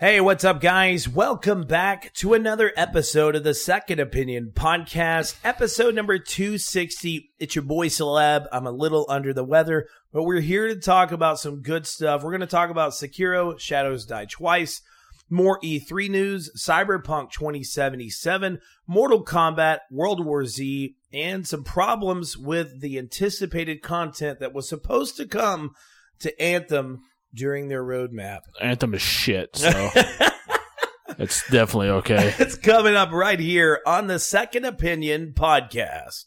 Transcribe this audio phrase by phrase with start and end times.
[0.00, 1.08] Hey, what's up, guys?
[1.08, 7.32] Welcome back to another episode of the Second Opinion podcast, episode number 260.
[7.40, 8.44] It's your boy Caleb.
[8.52, 12.22] I'm a little under the weather, but we're here to talk about some good stuff.
[12.22, 14.82] We're going to talk about Sekiro, Shadows Die Twice,
[15.28, 22.98] more E3 news, Cyberpunk 2077, Mortal Kombat, World War Z, and some problems with the
[22.98, 25.72] anticipated content that was supposed to come
[26.20, 27.00] to Anthem
[27.34, 28.40] during their roadmap.
[28.60, 29.90] Anthem is shit, so
[31.18, 32.34] it's definitely okay.
[32.38, 36.24] It's coming up right here on the Second Opinion podcast.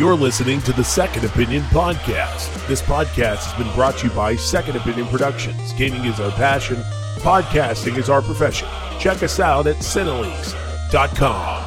[0.00, 2.66] You're listening to the Second Opinion Podcast.
[2.66, 5.74] This podcast has been brought to you by Second Opinion Productions.
[5.74, 6.76] Gaming is our passion,
[7.16, 8.66] podcasting is our profession.
[8.98, 11.66] Check us out at Cinelinx.com.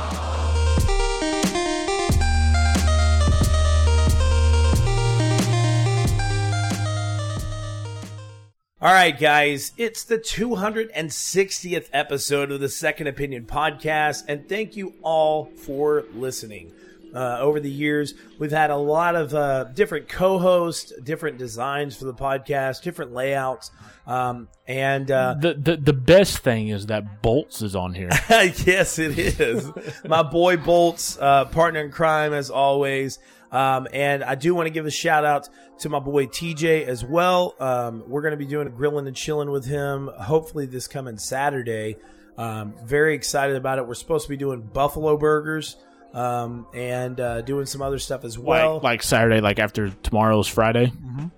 [8.81, 14.95] All right, guys, it's the 260th episode of the Second Opinion podcast, and thank you
[15.03, 16.73] all for listening.
[17.13, 21.95] Uh, over the years, we've had a lot of uh, different co hosts, different designs
[21.95, 23.69] for the podcast, different layouts.
[24.07, 28.09] Um, and uh, The, the the best thing is that Bolts is on here.
[28.29, 29.71] yes, it is.
[30.05, 33.19] My boy Bolts, uh, partner in crime as always.
[33.51, 35.47] Um, and I do want to give a shout out
[35.79, 37.53] to my boy TJ as well.
[37.59, 41.19] Um, we're going to be doing a grilling and chilling with him, hopefully this coming
[41.19, 41.97] Saturday.
[42.35, 43.87] Um, very excited about it.
[43.87, 45.75] We're supposed to be doing buffalo burgers
[46.13, 48.75] um, and uh, doing some other stuff as well.
[48.75, 50.91] like, like Saturday, like after tomorrow's Friday.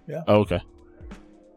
[0.08, 0.24] yeah.
[0.28, 0.62] Oh, okay.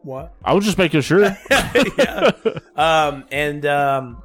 [0.02, 0.34] What?
[0.44, 1.20] I was just making sure.
[1.50, 2.30] yeah.
[2.76, 4.22] Um, and um,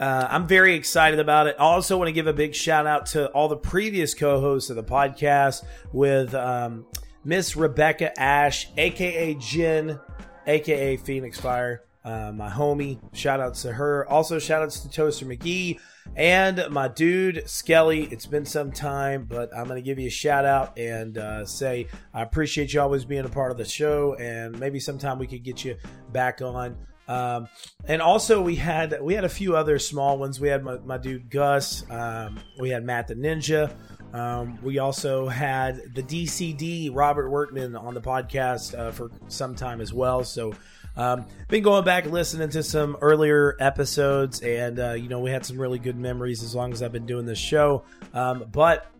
[0.00, 1.56] uh, I'm very excited about it.
[1.58, 4.76] I also want to give a big shout out to all the previous co-hosts of
[4.76, 6.86] the podcast with um,
[7.24, 9.98] Miss Rebecca Ash, aka Jen,
[10.46, 12.98] aka Phoenix Fire, uh, my homie.
[13.12, 14.08] Shout outs to her.
[14.08, 15.78] Also, shout outs to Toaster McGee
[16.16, 18.04] and my dude Skelly.
[18.04, 21.44] It's been some time, but I'm going to give you a shout out and uh,
[21.44, 25.26] say I appreciate you always being a part of the show, and maybe sometime we
[25.26, 25.76] could get you
[26.10, 26.78] back on.
[27.08, 27.48] Um,
[27.86, 30.40] and also we had we had a few other small ones.
[30.40, 31.84] We had my, my dude Gus.
[31.90, 33.70] Um, we had Matt the Ninja.
[34.14, 39.82] Um, we also had the DCD Robert Workman on the podcast uh, for some time
[39.82, 40.24] as well.
[40.24, 40.54] So
[40.98, 45.46] um, been going back listening to some earlier episodes, and uh, you know we had
[45.46, 47.84] some really good memories as long as I've been doing this show.
[48.12, 48.90] Um, but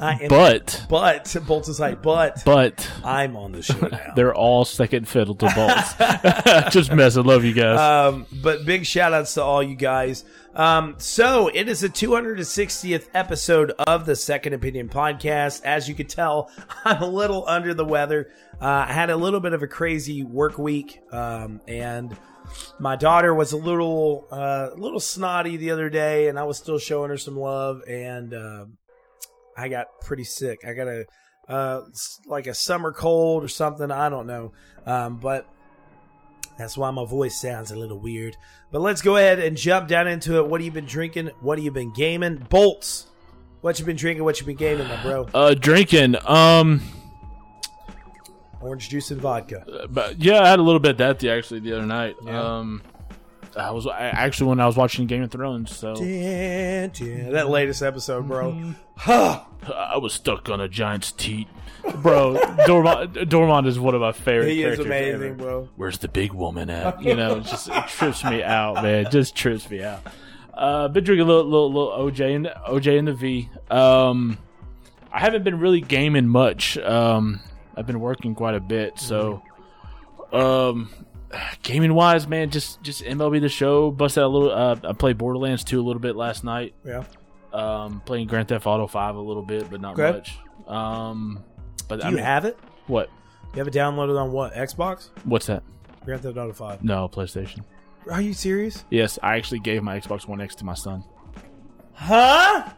[0.00, 4.12] I am, but but Bolts is like, but but I'm on the show now.
[4.16, 6.72] they're all second fiddle to Bolts.
[6.72, 7.24] just messing.
[7.24, 7.78] Love you guys.
[7.78, 10.24] Um, but big shout outs to all you guys.
[10.58, 15.62] Um, so it is the 260th episode of the Second Opinion podcast.
[15.62, 16.50] As you could tell,
[16.84, 18.28] I'm a little under the weather.
[18.60, 22.16] Uh, I had a little bit of a crazy work week, um, and
[22.80, 26.78] my daughter was a little, uh, little snotty the other day, and I was still
[26.80, 28.64] showing her some love, and uh,
[29.56, 30.64] I got pretty sick.
[30.66, 31.04] I got a
[31.48, 31.82] uh,
[32.26, 33.92] like a summer cold or something.
[33.92, 34.52] I don't know,
[34.86, 35.46] um, but
[36.58, 38.36] that's why my voice sounds a little weird.
[38.72, 40.48] But let's go ahead and jump down into it.
[40.48, 41.30] What have you been drinking?
[41.40, 42.44] What have you been gaming?
[42.50, 43.06] Bolts.
[43.60, 44.24] What you been drinking?
[44.24, 45.28] What you been gaming, my bro?
[45.32, 46.16] uh, drinking.
[46.26, 46.82] Um,
[48.60, 49.86] Orange juice and vodka.
[49.88, 52.16] but yeah, I had a little bit of that the, actually the other night.
[52.24, 52.58] Yeah.
[52.58, 52.82] Um,
[53.56, 57.32] I was I, actually when I was watching Game of Thrones, so dun.
[57.32, 58.74] That latest episode, bro.
[58.96, 59.42] Huh.
[59.74, 61.48] I was stuck on a giant's teat.
[61.96, 62.34] Bro,
[62.66, 65.34] Tormund, Tormund is one of my favorite He is amazing, ever.
[65.34, 65.68] bro.
[65.76, 67.02] Where's the big woman at?
[67.02, 69.06] You know, it just it trips me out, man.
[69.06, 70.00] It just trips me out.
[70.54, 73.48] Uh, been drinking a little, little, little OJ and OJ and the V.
[73.70, 74.38] Um,
[75.12, 76.76] I haven't been really gaming much.
[76.78, 77.40] Um,
[77.76, 79.42] I've been working quite a bit, so
[80.32, 80.90] um,
[81.62, 83.90] gaming wise, man, just just MLB the Show.
[83.90, 84.50] Busted out a little.
[84.50, 86.74] Uh, I played Borderlands 2 a little bit last night.
[86.84, 87.04] Yeah.
[87.52, 90.10] Um, playing Grand Theft Auto 5 a little bit, but not Okay.
[90.12, 90.38] much.
[90.66, 91.42] Um,
[91.88, 92.58] but Do I you mean, have it?
[92.86, 93.10] what?
[93.54, 94.54] You have it downloaded on what?
[94.54, 95.08] Xbox?
[95.24, 95.62] What's that?
[96.04, 96.84] Grand Theft Auto 5.
[96.84, 97.60] No, PlayStation.
[98.10, 98.84] Are you serious?
[98.90, 101.04] Yes, I actually gave my Xbox One X to my son.
[101.94, 102.70] Huh?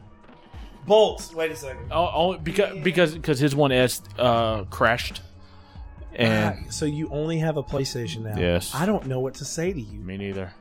[0.86, 1.32] Bolts.
[1.34, 1.88] Wait a second.
[1.92, 5.20] Oh, oh because because because his One S uh, crashed,
[6.14, 8.38] and Ah, so you only have a PlayStation now?
[8.38, 8.74] Yes.
[8.74, 10.00] I don't know what to say to you.
[10.00, 10.52] me neither.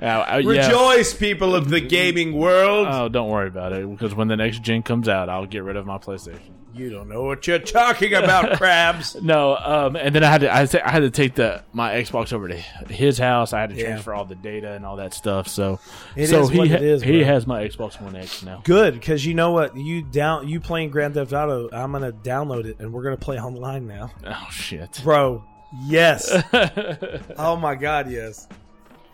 [0.00, 0.66] Yeah, I- yeah.
[0.66, 2.86] Rejoice, people of the gaming world.
[2.90, 5.76] Oh, don't worry about it because when the next gen comes out, I'll get rid
[5.76, 6.38] of my PlayStation.
[6.74, 9.20] You don't know what you're talking about, crabs.
[9.20, 11.64] No, um, and then I had to I, had to- I had to take the
[11.72, 13.52] my Xbox over to his house.
[13.52, 13.86] I had to Yeah.
[13.86, 15.48] transfer all the data and all that stuff.
[15.48, 15.80] So,
[16.14, 18.60] It so is he what ha- it is, he has my Xbox One X now.
[18.62, 19.76] Good, because you know what?
[19.76, 21.68] You down you playing Grand Theft Auto.
[21.72, 25.00] I'm gonna download it, and we're gonna play online now, Oh shit!
[25.02, 25.42] bro.
[25.84, 26.30] Yes.
[27.38, 28.46] oh my god, yes.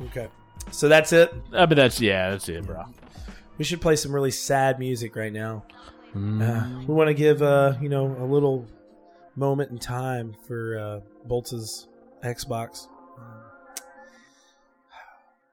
[0.06, 0.28] Okay,
[0.70, 1.32] so that's it.
[1.52, 2.84] Uh, but that's yeah, that's it, bro.
[3.58, 5.64] We should play some really sad music right now.
[6.14, 8.66] Uh, we want to give uh, you know a little
[9.36, 11.88] moment in time for uh, Boltz's
[12.22, 12.86] Xbox.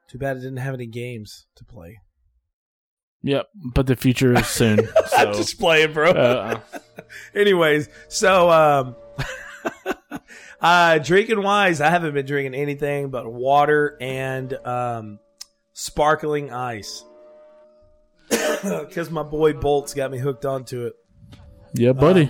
[0.08, 2.00] Too bad it didn't have any games to play.
[3.24, 4.80] Yep, but the future is soon.
[5.08, 6.12] So, Just play it, bro.
[6.12, 6.60] uh,
[7.36, 8.96] Anyways, so um
[10.62, 15.19] uh drinking wise, I haven't been drinking anything but water and um
[15.74, 17.04] sparkling ice.
[18.31, 20.94] Cuz my boy Bolts got me hooked onto it.
[21.74, 22.30] yeah, buddy.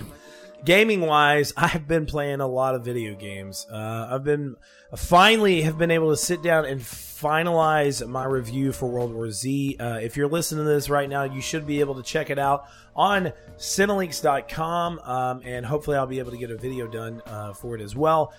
[0.64, 3.66] Gaming wise, I have been playing a lot of video games.
[3.70, 4.56] Uh, I've been
[4.96, 9.76] finally have been able to sit down and finalize my review for World War Z.
[9.78, 12.38] Uh, if you're listening to this right now, you should be able to check it
[12.38, 12.64] out
[12.94, 17.74] on Cinelinx.com, um, and hopefully, I'll be able to get a video done uh, for
[17.74, 18.32] it as well.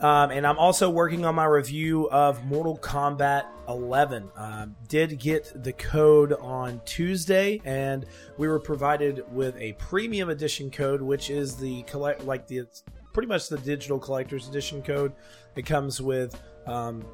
[0.00, 4.30] Um, and I'm also working on my review of Mortal Kombat 11.
[4.36, 8.06] Um, did get the code on Tuesday, and
[8.38, 12.66] we were provided with a premium edition code, which is the collect like the
[13.12, 15.12] pretty much the digital collector's edition code.
[15.56, 17.04] It comes with um,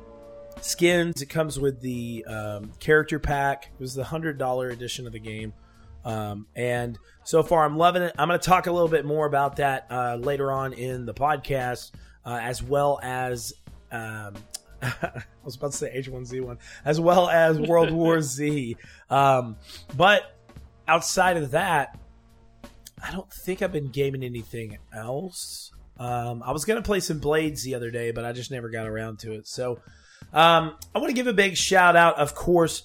[0.60, 1.22] skins.
[1.22, 3.70] It comes with the um, character pack.
[3.72, 5.52] It was the hundred dollar edition of the game.
[6.04, 8.14] Um, and so far, I'm loving it.
[8.18, 11.14] I'm going to talk a little bit more about that uh, later on in the
[11.14, 11.92] podcast,
[12.24, 13.52] uh, as well as
[13.92, 14.34] um,
[14.82, 18.76] I was about to say H1Z1, as well as World War Z.
[19.08, 19.56] Um,
[19.96, 20.36] but
[20.88, 21.98] outside of that,
[23.02, 25.72] I don't think I've been gaming anything else.
[25.98, 28.70] Um, I was going to play some Blades the other day, but I just never
[28.70, 29.46] got around to it.
[29.46, 29.80] So
[30.32, 32.82] um, I want to give a big shout out, of course,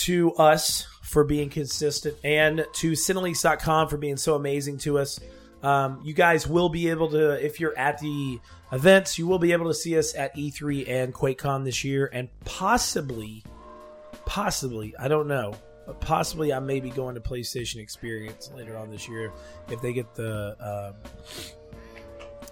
[0.00, 5.18] to us for being consistent and to Cinelinx.com for being so amazing to us.
[5.62, 8.38] Um, you guys will be able to, if you're at the
[8.70, 12.28] events, you will be able to see us at E3 and QuakeCon this year, and
[12.44, 13.42] possibly,
[14.26, 15.54] possibly, I don't know,
[15.86, 19.32] but possibly I may be going to PlayStation Experience later on this year
[19.70, 20.94] if they get the um,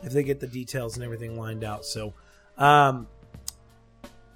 [0.03, 1.85] if they get the details and everything lined out.
[1.85, 2.15] So,
[2.57, 3.07] um,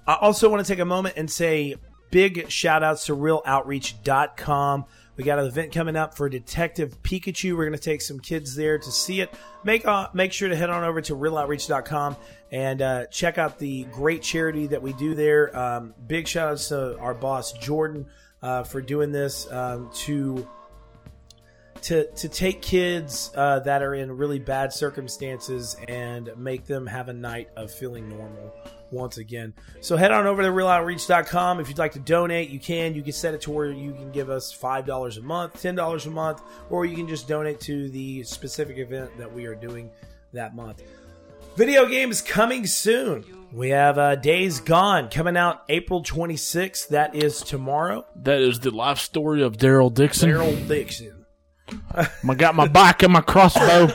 [0.05, 1.75] I also want to take a moment and say
[2.11, 4.85] big shout outs to realoutreach.com.
[5.17, 7.55] We got an event coming up for Detective Pikachu.
[7.55, 9.33] We're going to take some kids there to see it.
[9.63, 12.15] Make uh, make sure to head on over to realoutreach.com
[12.51, 15.57] and uh, check out the great charity that we do there.
[15.57, 18.07] Um, big shout outs to our boss Jordan
[18.41, 20.47] uh, for doing this um, to
[21.83, 27.09] to to take kids uh, that are in really bad circumstances and make them have
[27.09, 28.53] a night of feeling normal
[28.91, 29.53] once again.
[29.79, 31.59] So head on over to realoutreach.com.
[31.59, 32.93] If you'd like to donate, you can.
[32.93, 36.09] You can set it to where you can give us $5 a month, $10 a
[36.09, 39.89] month, or you can just donate to the specific event that we are doing
[40.33, 40.83] that month.
[41.55, 43.25] Video games coming soon.
[43.51, 46.87] We have uh, Days Gone coming out April 26th.
[46.89, 48.05] That is tomorrow.
[48.15, 50.29] That is the life story of Daryl Dixon.
[50.29, 51.25] Daryl Dixon.
[51.93, 53.89] I got my bike and my crossbow.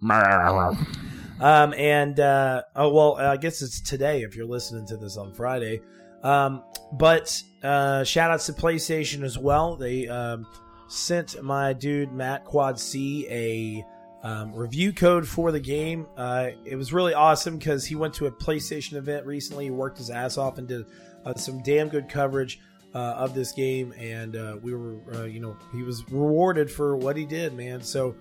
[1.40, 5.32] Um, and uh, oh well, I guess it's today if you're listening to this on
[5.32, 5.80] Friday.
[6.22, 6.62] Um,
[6.92, 9.74] but uh, shout outs to PlayStation as well.
[9.76, 10.46] They um,
[10.88, 13.84] sent my dude Matt Quad C a
[14.22, 16.06] um, review code for the game.
[16.16, 19.64] Uh, it was really awesome because he went to a PlayStation event recently.
[19.64, 20.84] He worked his ass off and did
[21.24, 22.60] uh, some damn good coverage
[22.94, 26.96] uh, of this game, and uh, we were, uh, you know, he was rewarded for
[26.96, 27.80] what he did, man.
[27.80, 28.16] So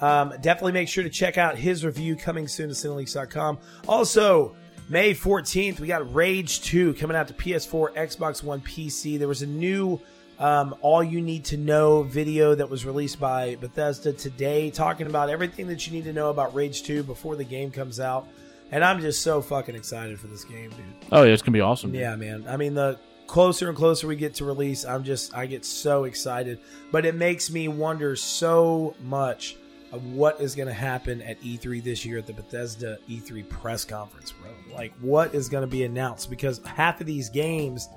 [0.00, 3.58] um, definitely make sure to check out his review coming soon to Cinelinx.com.
[3.86, 4.56] Also,
[4.88, 9.18] May 14th, we got Rage 2 coming out to PS4, Xbox One, PC.
[9.18, 10.00] There was a new
[10.38, 15.28] um, All You Need to Know video that was released by Bethesda today, talking about
[15.28, 18.26] everything that you need to know about Rage 2 before the game comes out.
[18.72, 20.84] And I'm just so fucking excited for this game, dude.
[21.12, 21.94] Oh yeah, it's gonna be awesome.
[21.94, 22.44] Yeah, man.
[22.48, 26.04] I mean, the closer and closer we get to release, I'm just, I get so
[26.04, 26.60] excited.
[26.92, 29.56] But it makes me wonder so much
[29.92, 33.84] of what is going to happen at E3 this year at the Bethesda E3 press
[33.84, 34.50] conference, bro.
[34.74, 36.30] Like, what is going to be announced?
[36.30, 37.88] Because half of these games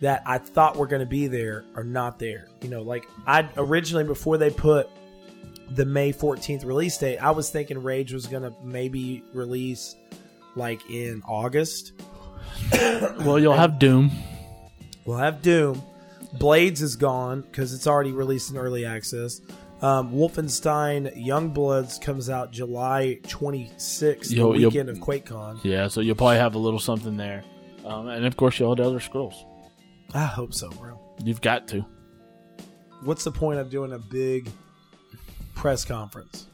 [0.00, 2.48] that I thought were going to be there are not there.
[2.62, 4.88] You know, like, I originally, before they put
[5.70, 9.96] the May 14th release date, I was thinking Rage was going to maybe release
[10.54, 11.92] like in August.
[13.20, 14.10] Well, you'll have Doom.
[15.04, 15.82] We'll have Doom.
[16.34, 19.40] Blades is gone because it's already released in early access.
[19.80, 25.60] Um, Wolfenstein Youngbloods comes out July 26th, Yo- the weekend of QuakeCon.
[25.62, 27.44] Yeah, so you'll probably have a little something there,
[27.84, 29.44] um, and of course you'll have the Elder Scrolls.
[30.14, 30.98] I hope so, bro.
[31.22, 31.84] You've got to.
[33.02, 34.48] What's the point of doing a big
[35.54, 36.46] press conference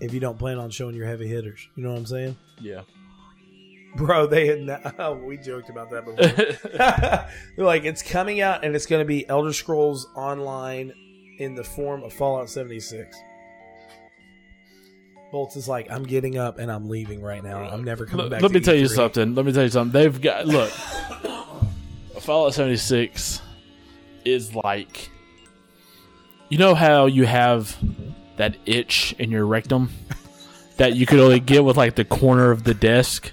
[0.00, 1.68] if you don't plan on showing your heavy hitters?
[1.76, 2.36] You know what I'm saying?
[2.60, 2.82] Yeah.
[3.96, 6.68] Bro, they had oh, we joked about that before.
[7.56, 10.94] They're like, it's coming out and it's going to be Elder Scrolls Online
[11.38, 13.16] in the form of Fallout 76.
[15.30, 17.58] Bolts is like, I'm getting up and I'm leaving right now.
[17.62, 18.40] I'm never coming back.
[18.42, 19.34] let me tell you something.
[19.34, 19.92] Let me tell you something.
[19.92, 20.70] They've got look.
[22.20, 23.40] Fallout 76
[24.24, 25.10] is like
[26.50, 27.76] you know how you have
[28.36, 29.90] that itch in your rectum
[30.76, 33.32] that you could only get with like the corner of the desk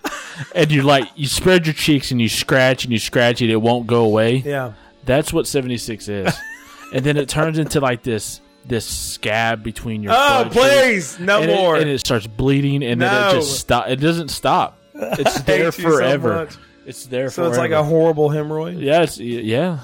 [0.54, 3.58] and you like you spread your cheeks and you scratch and you scratch it it
[3.58, 4.74] won't go away Yeah.
[5.06, 6.34] that's what 76 is
[6.94, 11.52] and then it turns into like this this scab between your Oh, please, no and
[11.52, 11.76] more.
[11.76, 13.88] It, and it starts bleeding, and then it just stop.
[13.90, 14.80] It doesn't stop.
[14.94, 16.50] It's there you so forever.
[16.86, 17.50] it's there so forever.
[17.54, 18.82] it's like a horrible hemorrhoid.
[18.82, 19.80] yeah, it's, yeah.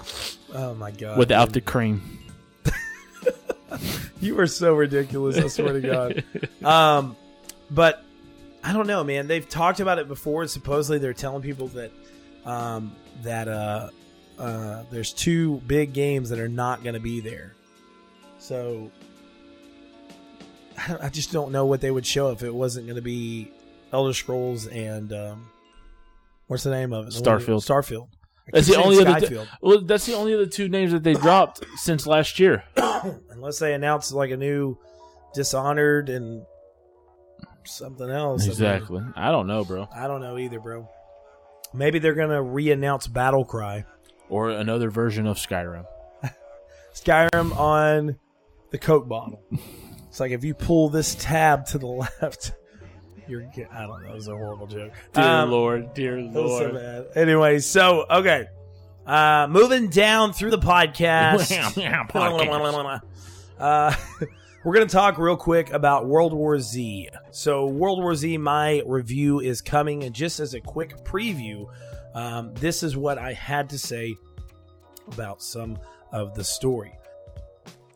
[0.53, 1.17] Oh my god!
[1.17, 2.19] Without the cream,
[4.19, 5.37] You are so ridiculous.
[5.37, 6.23] I swear to God.
[6.63, 7.15] Um,
[7.71, 8.03] but
[8.63, 9.25] I don't know, man.
[9.27, 10.45] They've talked about it before.
[10.45, 11.91] Supposedly, they're telling people that
[12.45, 13.89] um, that uh,
[14.39, 17.53] uh, there's two big games that are not going to be there.
[18.39, 18.91] So
[20.77, 23.51] I, I just don't know what they would show if it wasn't going to be
[23.93, 25.49] Elder Scrolls and um,
[26.47, 27.13] what's the name of it?
[27.13, 27.65] The one- Starfield.
[27.65, 28.07] Starfield.
[28.47, 29.47] I That's the only other.
[29.61, 32.63] Well, that's the only other two names that they dropped since last year.
[33.29, 34.77] unless they announce like a new
[35.33, 36.43] Dishonored and
[37.63, 38.41] something else.
[38.41, 39.01] I mean, Exactly.
[39.15, 39.87] I don't know, bro.
[39.95, 40.89] I don't know either, bro.
[41.73, 43.85] Maybe they're gonna re-announce Battle Cry,
[44.31, 45.85] Or another version of Skyrim.
[46.95, 48.17] Skyrim on
[48.71, 49.43] the Coke bottle.
[50.07, 51.85] It's like if you pull this tab to the
[52.21, 52.53] left,
[53.27, 53.41] you're.
[53.53, 54.09] get- I don't know.
[54.11, 54.91] It was a horrible joke.
[55.13, 56.73] Dear Um, Lord, dear so Lord.
[56.73, 57.05] bad.
[57.15, 58.47] Anyway, so okay,
[59.05, 61.51] uh, moving down through the podcast.
[63.59, 63.93] Uh,
[64.63, 67.09] we're going to talk real quick about World War Z.
[67.31, 71.67] So, World War Z, my review is coming, and just as a quick preview,
[72.13, 74.15] um, this is what I had to say
[75.07, 75.77] about some
[76.11, 76.93] of the story.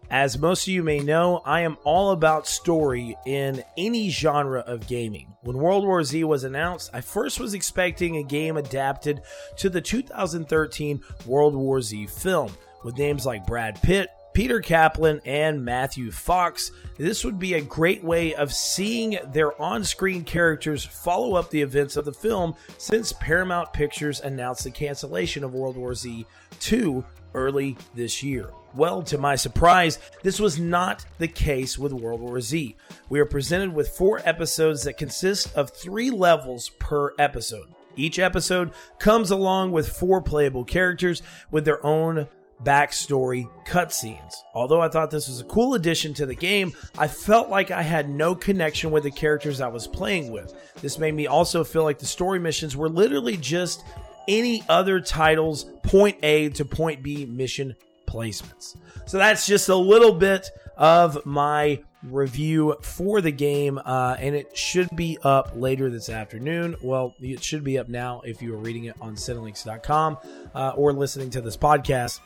[0.10, 4.88] As most of you may know, I am all about story in any genre of
[4.88, 5.34] gaming.
[5.42, 9.22] When World War Z was announced, I first was expecting a game adapted
[9.58, 12.52] to the 2013 World War Z film
[12.84, 16.72] with names like Brad Pitt, Peter Kaplan, and Matthew Fox.
[16.98, 21.62] This would be a great way of seeing their on screen characters follow up the
[21.62, 26.26] events of the film since Paramount Pictures announced the cancellation of World War Z
[26.60, 28.50] 2 early this year.
[28.74, 32.76] Well, to my surprise, this was not the case with World War Z.
[33.08, 37.70] We are presented with four episodes that consist of three levels per episode.
[37.96, 42.28] Each episode comes along with four playable characters with their own
[42.64, 44.34] backstory cutscenes.
[44.54, 47.82] Although I thought this was a cool addition to the game, I felt like I
[47.82, 50.54] had no connection with the characters I was playing with.
[50.82, 53.84] This made me also feel like the story missions were literally just
[54.28, 57.76] any other title's point A to point B mission
[58.08, 58.76] placements.
[59.06, 64.56] So that's just a little bit of my review for the game, uh, and it
[64.58, 66.76] should be up later this afternoon.
[66.82, 70.18] Well, it should be up now if you are reading it on Cinelinx.com
[70.54, 72.20] uh, or listening to this podcast.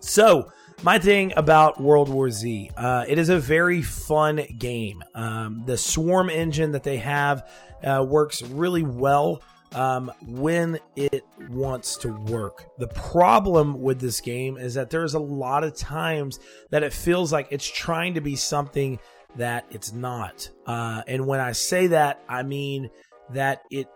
[0.00, 0.52] So,
[0.82, 5.02] my thing about World War Z, uh, it is a very fun game.
[5.14, 7.48] Um, the swarm engine that they have
[7.82, 12.66] uh, works really well um, when it wants to work.
[12.78, 16.38] The problem with this game is that there's a lot of times
[16.70, 18.98] that it feels like it's trying to be something
[19.36, 20.48] that it's not.
[20.66, 22.90] Uh, and when I say that, I mean
[23.30, 23.88] that it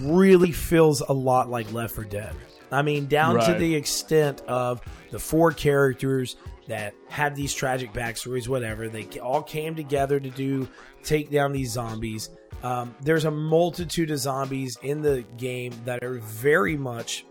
[0.00, 2.34] really feels a lot like Left 4 Dead.
[2.74, 8.48] I mean, down to the extent of the four characters that had these tragic backstories,
[8.48, 8.88] whatever.
[8.88, 10.68] They all came together to do
[11.02, 12.30] take down these zombies.
[12.62, 17.26] Um, there's a multitude of zombies in the game that are very much,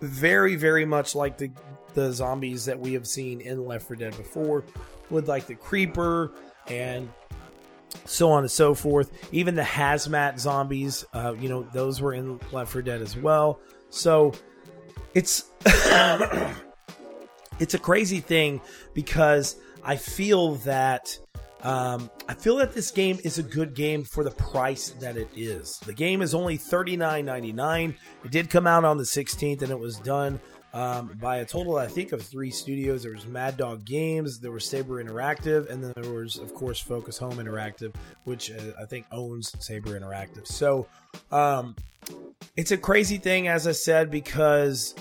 [0.00, 1.50] very, very much like the
[1.94, 4.64] the zombies that we have seen in Left 4 Dead before,
[5.08, 6.32] with like the creeper
[6.66, 7.08] and
[8.04, 9.10] so on and so forth.
[9.32, 13.60] Even the hazmat zombies, uh, you know, those were in Left 4 Dead as well.
[13.88, 14.34] So
[15.16, 15.50] it's
[17.58, 18.60] it's a crazy thing
[18.92, 21.18] because I feel that
[21.62, 25.30] um, I feel that this game is a good game for the price that it
[25.34, 25.78] is.
[25.86, 27.96] The game is only thirty nine ninety nine.
[28.24, 30.38] It did come out on the sixteenth, and it was done
[30.76, 33.02] um, by a total, I think, of three studios.
[33.02, 36.78] There was Mad Dog Games, there was Saber Interactive, and then there was, of course,
[36.78, 40.46] Focus Home Interactive, which uh, I think owns Saber Interactive.
[40.46, 40.86] So
[41.32, 41.76] um,
[42.58, 44.94] it's a crazy thing, as I said, because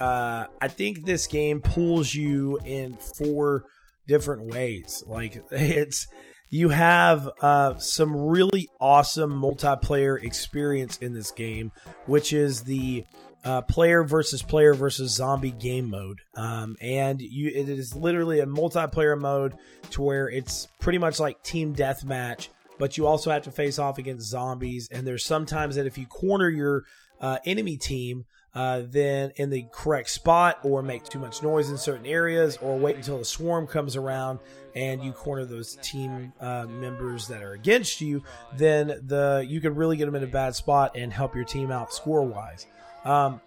[0.00, 3.64] uh, I think this game pulls you in four
[4.08, 5.04] different ways.
[5.06, 6.06] Like it's
[6.48, 11.72] you have uh, some really awesome multiplayer experience in this game,
[12.06, 13.04] which is the
[13.44, 16.20] uh, player versus player versus zombie game mode.
[16.34, 19.54] Um, and you, it is literally a multiplayer mode
[19.90, 23.98] to where it's pretty much like team deathmatch, but you also have to face off
[23.98, 24.88] against zombies.
[24.90, 26.84] And there's sometimes that if you corner your
[27.20, 31.78] uh, enemy team, uh, then in the correct spot or make too much noise in
[31.78, 34.40] certain areas or wait until the swarm comes around
[34.74, 38.22] and you corner those team uh, members that are against you
[38.56, 41.70] then the you can really get them in a bad spot and help your team
[41.70, 42.66] out score wise
[43.04, 43.40] um,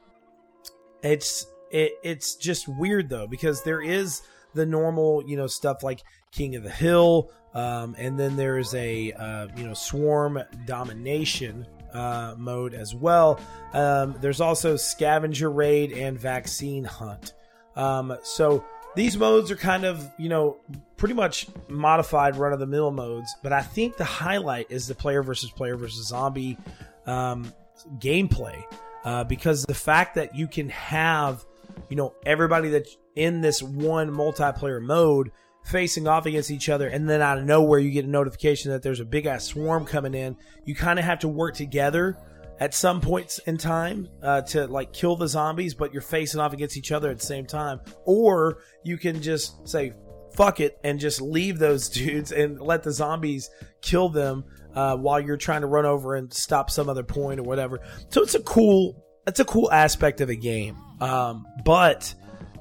[1.01, 4.21] it's it, it's just weird though because there is
[4.53, 9.11] the normal you know stuff like king of the hill um, and then there's a
[9.13, 13.39] uh, you know swarm domination uh, mode as well.
[13.73, 17.33] Um, there's also scavenger raid and vaccine hunt.
[17.75, 20.57] Um, so these modes are kind of you know
[20.97, 24.95] pretty much modified run of the mill modes, but I think the highlight is the
[24.95, 26.57] player versus player versus zombie
[27.05, 27.53] um,
[27.99, 28.63] gameplay
[29.03, 31.45] uh, because the fact that you can have
[31.89, 35.31] you know everybody that's in this one multiplayer mode
[35.65, 38.83] facing off against each other, and then out of nowhere you get a notification that
[38.83, 40.35] there's a big ass swarm coming in.
[40.65, 42.17] You kind of have to work together
[42.59, 46.53] at some points in time uh, to like kill the zombies, but you're facing off
[46.53, 47.79] against each other at the same time.
[48.05, 49.93] Or you can just say
[50.33, 53.49] fuck it and just leave those dudes and let the zombies
[53.81, 54.43] kill them
[54.75, 57.79] uh, while you're trying to run over and stop some other point or whatever.
[58.09, 60.77] So it's a cool, it's a cool aspect of the game.
[60.99, 62.13] Um, but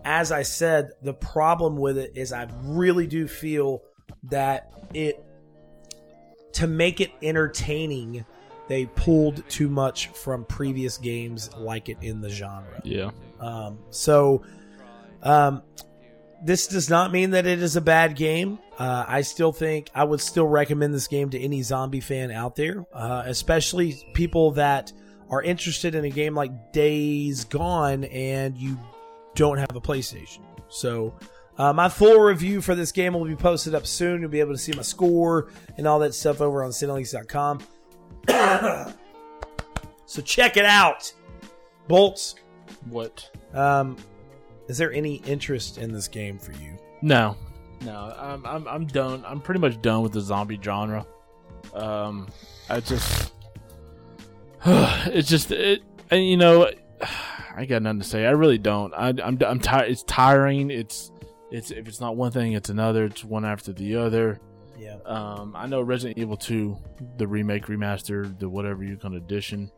[0.05, 3.83] as I said, the problem with it is I really do feel
[4.25, 5.25] that it
[6.55, 8.25] to make it entertaining,
[8.69, 12.81] they pulled too much from previous games like it in the genre.
[12.85, 13.11] Yeah.
[13.41, 14.45] Um, so,
[15.23, 15.63] um,
[16.45, 18.59] this does not mean that it is a bad game.
[18.79, 22.57] Uh, I still think I would still recommend this game to any zombie fan out
[22.57, 24.93] there, uh, especially people that
[25.31, 28.79] are interested in a game like Days Gone and you
[29.35, 30.41] don't have a PlayStation.
[30.69, 31.15] So,
[31.59, 34.23] uh, my full review for this game will be posted up soon.
[34.23, 37.61] You'll be able to see my score and all that stuff over on Cinelinx.com.
[40.07, 41.13] so check it out.
[41.89, 42.35] Bolts,
[42.89, 43.31] What?
[43.55, 43.97] um,
[44.69, 46.79] is there any interest in this game for you?
[47.03, 47.37] No,
[47.85, 48.15] no.
[48.19, 49.25] I'm I'm I'm done.
[49.27, 51.07] I'm pretty much done with the zombie genre.
[51.75, 52.29] Um,
[52.69, 53.33] I just,
[54.65, 56.71] it's just it, and you know,
[57.57, 58.27] I got nothing to say.
[58.27, 58.93] I really don't.
[58.95, 59.91] I, I'm I'm tired.
[59.91, 60.71] It's tiring.
[60.71, 61.13] It's
[61.51, 63.05] it's if it's not one thing, it's another.
[63.05, 64.41] It's one after the other.
[64.79, 64.97] Yeah.
[65.05, 66.77] Um, I know Resident Evil 2,
[67.17, 69.71] the remake, remaster, the whatever you can edition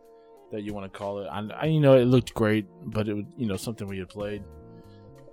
[0.51, 1.27] that you want to call it.
[1.27, 4.09] I, I, you know, it looked great, but it was, you know, something we had
[4.09, 4.43] played.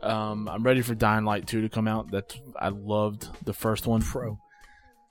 [0.02, 2.12] Um, I'm ready for Dying Light 2 to come out.
[2.12, 4.02] That I loved the first one.
[4.02, 4.38] Pro.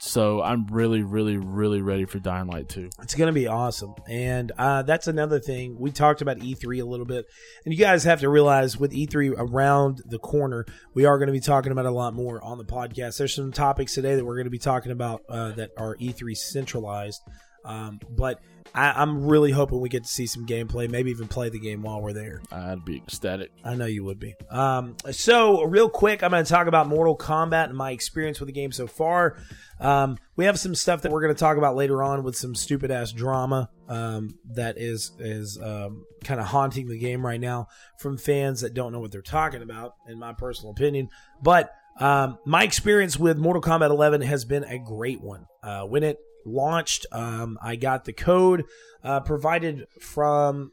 [0.02, 2.88] So I'm really, really, really ready for Dying Light 2.
[3.02, 3.94] It's going to be awesome.
[4.08, 5.76] And uh, that's another thing.
[5.78, 7.26] We talked about E3 a little bit.
[7.66, 11.34] And you guys have to realize with E3 around the corner, we are going to
[11.34, 13.18] be talking about a lot more on the podcast.
[13.18, 16.34] There's some topics today that we're going to be talking about uh, that are E3
[16.34, 17.20] centralized.
[17.64, 18.40] Um, but
[18.74, 21.82] I, am really hoping we get to see some gameplay, maybe even play the game
[21.82, 22.40] while we're there.
[22.52, 23.50] I'd be ecstatic.
[23.64, 24.34] I know you would be.
[24.50, 28.46] Um, so, real quick, I'm going to talk about Mortal Kombat and my experience with
[28.46, 29.36] the game so far.
[29.80, 32.54] Um, we have some stuff that we're going to talk about later on with some
[32.54, 37.68] stupid ass drama um, that is is um, kind of haunting the game right now
[37.98, 41.08] from fans that don't know what they're talking about, in my personal opinion.
[41.42, 45.46] But um, my experience with Mortal Kombat 11 has been a great one.
[45.62, 48.64] Uh, when it launched, um, I got the code
[49.02, 50.72] uh, provided from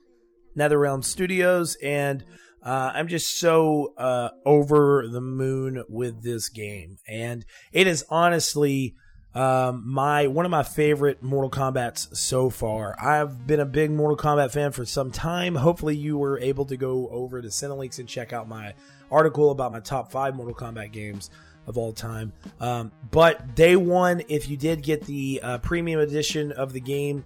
[0.57, 2.23] NetherRealm Studios, and
[2.63, 8.95] uh, I'm just so uh, over the moon with this game, and it is honestly
[9.33, 12.95] um, my one of my favorite Mortal Kombat's so far.
[12.99, 15.55] I've been a big Mortal Kombat fan for some time.
[15.55, 18.73] Hopefully, you were able to go over to Cinelinx and check out my
[19.11, 21.29] article about my top five Mortal Kombat games
[21.67, 22.33] of all time.
[22.59, 27.25] Um, but day one, if you did get the uh, premium edition of the game,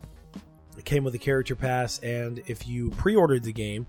[0.77, 3.85] it came with a character pass, and if you pre-ordered the game,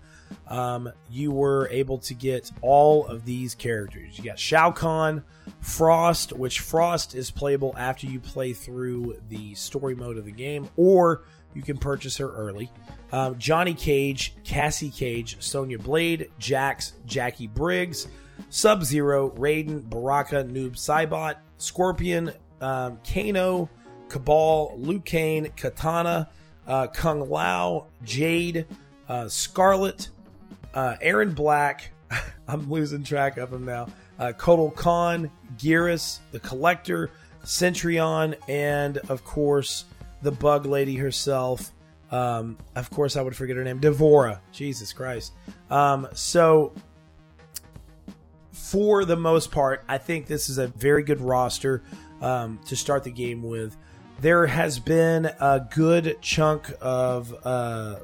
[0.48, 4.18] um, you were able to get all of these characters.
[4.18, 5.24] You got Shao Kahn,
[5.60, 10.68] Frost, which Frost is playable after you play through the story mode of the game,
[10.76, 11.22] or
[11.54, 12.70] you can purchase her early.
[13.12, 18.08] Um, Johnny Cage, Cassie Cage, Sonya Blade, Jax, Jacqui Briggs,
[18.52, 23.70] Sub Zero, Raiden, Baraka, Noob Saibot, Scorpion, um, Kano,
[24.10, 26.28] Cabal, Liu Kang, Katana,
[26.66, 28.66] uh, Kung Lao, Jade,
[29.08, 30.10] uh, Skarlet,
[30.74, 31.92] uh, Erron Black.
[32.46, 33.86] I'm losing track of him now.
[34.18, 37.10] Uh, Kotal Kahn, Geras, the Collector,
[37.44, 39.86] Centurion, and of course
[40.20, 41.72] the Bug Lady herself.
[42.10, 44.42] Um, of course, I would forget her name, D'Vorah.
[44.52, 45.32] Jesus Christ.
[45.70, 46.74] Um, so,
[48.52, 51.82] for the most part, I think this is a very good roster
[52.20, 53.76] um, to start the game with.
[54.20, 58.00] There has been a good chunk of uh,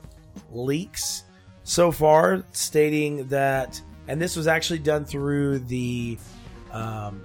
[0.51, 1.25] leaks
[1.63, 6.19] so far stating that, and this was actually done through the
[6.73, 7.23] um,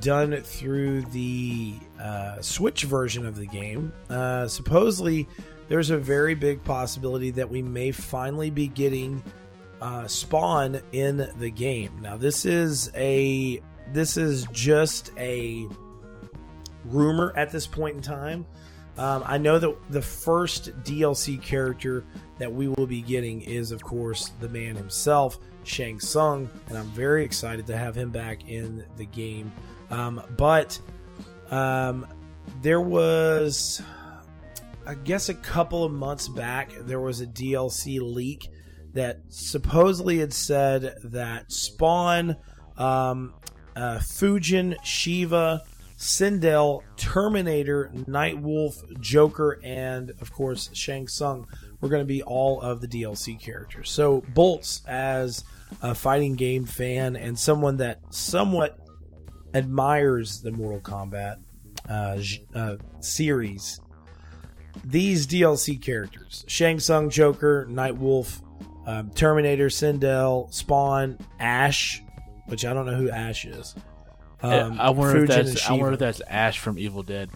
[0.00, 3.92] done through the uh, Switch version of the game.
[4.08, 5.28] Uh, supposedly,
[5.68, 9.22] there's a very big possibility that we may finally be getting
[9.82, 11.98] uh, Spawn in the game.
[12.00, 13.60] Now, this is a
[13.92, 15.66] this is just a
[16.84, 18.46] rumor at this point in time.
[18.96, 22.04] Um, I know that the first DLC character
[22.38, 26.88] that we will be getting is, of course, the man himself, Shang Tsung, and I'm
[26.90, 29.50] very excited to have him back in the game.
[29.90, 30.78] Um, but
[31.50, 32.06] um,
[32.60, 33.82] there was,
[34.86, 38.48] I guess, a couple of months back, there was a DLC leak
[38.94, 42.36] that supposedly had said that Spawn,
[42.76, 43.34] um,
[43.74, 45.60] uh, Fujin, Sheeva,
[45.96, 51.46] Sindel, Terminator, Nightwolf, Joker, and of course Shang Tsung
[51.80, 53.90] were going to be all of the DLC characters.
[53.90, 55.44] So Bolts, as
[55.80, 58.78] a fighting game fan and someone that somewhat
[59.54, 61.36] admires the Mortal Kombat
[61.88, 62.18] uh,
[62.54, 63.80] uh, series,
[64.84, 68.40] these DLC characters Shang Tsung, Joker, Nightwolf,
[68.86, 72.02] um, Terminator, Sindel, Spawn, Ash,
[72.46, 73.74] which I don't know who Ash is.
[74.42, 77.30] Um, I wonder if that's I wonder if that's Ash from Evil Dead.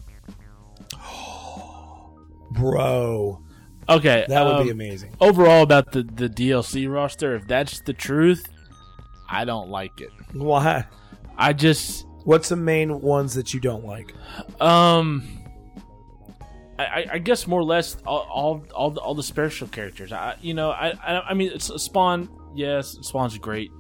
[2.51, 3.43] Bro,
[3.89, 5.15] okay, that would um, be amazing.
[5.21, 8.45] Overall, about the the DLC roster, if that's the truth,
[9.29, 10.11] I don't like it.
[10.33, 10.87] Why?
[11.37, 14.13] I just What's the main ones that you don't like?
[14.61, 15.23] um.
[16.79, 20.13] I, I guess more or less all all all the, all the special characters.
[20.13, 22.29] I you know I I, I mean it's Spawn.
[22.55, 23.71] Yes, Spawn's great.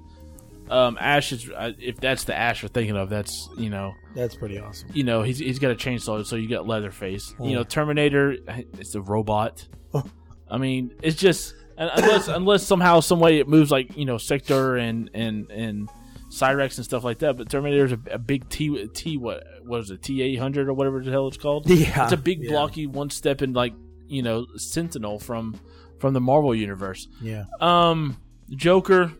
[0.68, 3.08] Um, Ash is if that's the Ash we're thinking of.
[3.08, 4.88] That's you know That's pretty awesome.
[4.92, 7.34] you know he's he's got a chainsaw, so you got Leatherface.
[7.38, 7.46] Oh.
[7.46, 8.36] You know Terminator,
[8.78, 9.66] it's a robot.
[9.94, 10.04] Oh.
[10.50, 14.76] I mean, it's just unless unless somehow some way it moves like you know Sector
[14.76, 15.88] and and and
[16.36, 17.36] Cyrax and stuff like that.
[17.36, 20.74] But Terminator's a, a big T T what what is it T eight hundred or
[20.74, 21.68] whatever the hell it's called.
[21.70, 22.50] Yeah, It's a big yeah.
[22.50, 23.74] blocky one step in like
[24.06, 25.58] you know Sentinel from
[25.98, 27.08] from the Marvel universe.
[27.20, 27.44] Yeah.
[27.60, 28.16] Um,
[28.50, 29.12] Joker.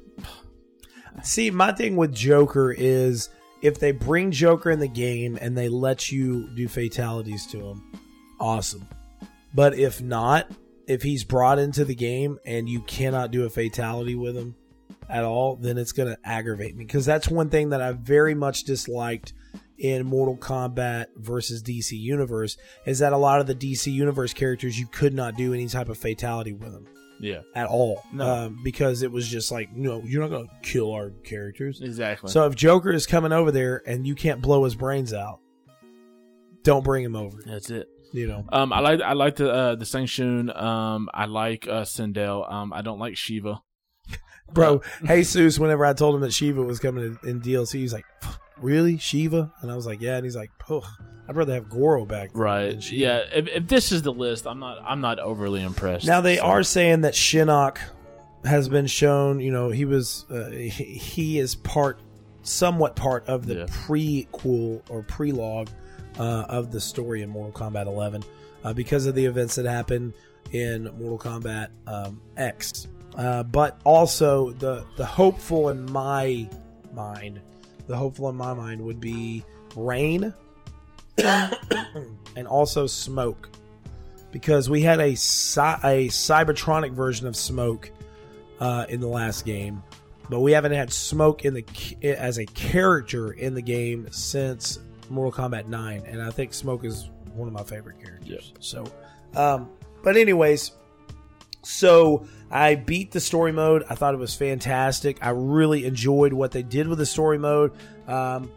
[1.22, 3.30] See, my thing with Joker is
[3.62, 7.92] if they bring Joker in the game and they let you do fatalities to him,
[8.38, 8.86] awesome.
[9.54, 10.50] But if not,
[10.86, 14.54] if he's brought into the game and you cannot do a fatality with him
[15.08, 18.34] at all, then it's going to aggravate me because that's one thing that I very
[18.34, 19.32] much disliked
[19.78, 24.78] in Mortal Kombat versus DC Universe is that a lot of the DC Universe characters
[24.80, 26.86] you could not do any type of fatality with them
[27.20, 28.26] Yeah, at all No.
[28.46, 32.30] um, because it was just like no you're not going to kill our characters exactly.
[32.30, 35.40] so if joker is coming over there and you can't blow his brains out
[36.62, 37.86] don't bring him over that's it.
[38.12, 40.50] you know Um, I like I like the uh, the Shun.
[40.56, 42.50] Um, I like uh, Sindel.
[42.50, 43.60] Um, I don't like Sheeva.
[44.52, 48.06] Bro jesus whenever i told him that sheeva was coming in, in dlc he's like
[48.58, 52.30] really sheeva and i was like yeah and he's like i'd rather have goro back
[52.32, 52.76] Right.
[52.78, 53.16] Sheeva." Yeah.
[53.34, 56.06] If, if this is the list, I'm not I'm not overly impressed.
[56.06, 57.78] now they So- are saying that shinnok
[58.44, 61.98] has been shown you know he was uh, he, he is part
[62.42, 63.64] somewhat part of the Yeah.
[63.66, 65.68] prequel or prelogue
[66.18, 68.22] uh, of the story in Mortal Kombat 11
[68.64, 70.14] uh, because of the events that happened
[70.52, 72.86] in Mortal Kombat um, X.
[73.16, 76.48] Uh, but also the the hopeful in my
[76.92, 77.40] mind,
[77.86, 79.42] the hopeful in my mind would be
[79.74, 80.34] Rain
[81.18, 83.48] and also Smoke
[84.32, 87.90] because we had a cy- a Cybertronic version of Smoke
[88.60, 89.82] uh, in the last game,
[90.28, 91.64] but we haven't had Smoke in the
[92.02, 97.08] as a character in the game since Mortal Kombat 9, and I think Smoke is
[97.32, 98.52] one of my favorite characters.
[98.60, 98.84] So,
[99.34, 99.70] um,
[100.02, 100.72] But anyways,
[101.66, 103.84] so I beat the story mode.
[103.90, 105.18] I thought it was fantastic.
[105.20, 107.72] I really enjoyed what they did with the story mode,
[108.06, 108.52] um,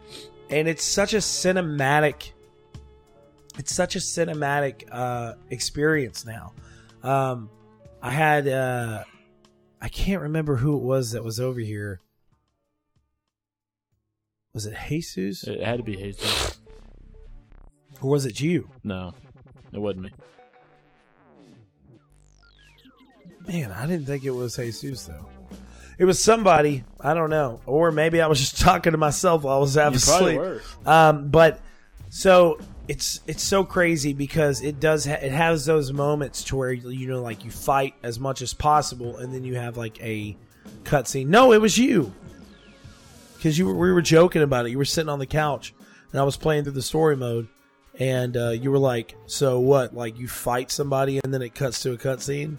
[0.48, 2.30] and it's such a cinematic.
[3.58, 6.52] It's such a cinematic uh, experience now.
[7.02, 7.50] Um,
[8.00, 9.02] I had uh,
[9.80, 12.00] I can't remember who it was that was over here.
[14.54, 16.58] Was it Jesus It had to be Jesus.
[18.00, 18.68] or was it you?
[18.84, 19.14] No,
[19.72, 20.10] it wasn't me.
[23.50, 25.26] Man, I didn't think it was Jesus though.
[25.98, 29.56] It was somebody I don't know, or maybe I was just talking to myself while
[29.56, 30.40] I was half You asleep.
[30.86, 31.60] Um, but
[32.10, 36.72] so it's it's so crazy because it does ha- it has those moments to where
[36.72, 40.36] you know like you fight as much as possible, and then you have like a
[40.84, 41.26] cutscene.
[41.26, 42.14] No, it was you
[43.34, 44.70] because you were, we were joking about it.
[44.70, 45.74] You were sitting on the couch,
[46.12, 47.48] and I was playing through the story mode,
[47.98, 49.92] and uh, you were like, "So what?
[49.92, 52.58] Like you fight somebody, and then it cuts to a cutscene."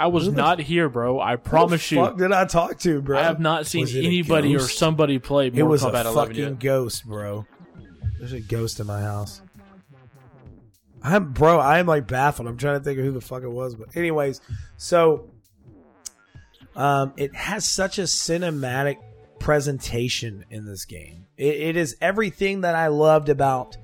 [0.00, 1.20] I was Who not here, bro.
[1.20, 2.06] I promise Who the you.
[2.08, 3.18] fuck did I talk to, bro?
[3.18, 4.78] I have not seen Was it a anybody or ghost?
[4.78, 6.58] somebody play It Mortal was Kombat a 11 fucking yet.
[6.58, 7.46] ghost, bro.
[8.18, 9.42] There's a ghost in my house.
[11.02, 11.58] I'm bro.
[11.58, 12.48] I am like baffled.
[12.48, 14.40] I'm trying to think of who the fuck it was, but anyways,
[14.76, 15.30] so
[16.76, 18.96] um, it has such a cinematic
[19.38, 21.26] presentation in this game.
[21.36, 23.76] It, it is everything that I loved about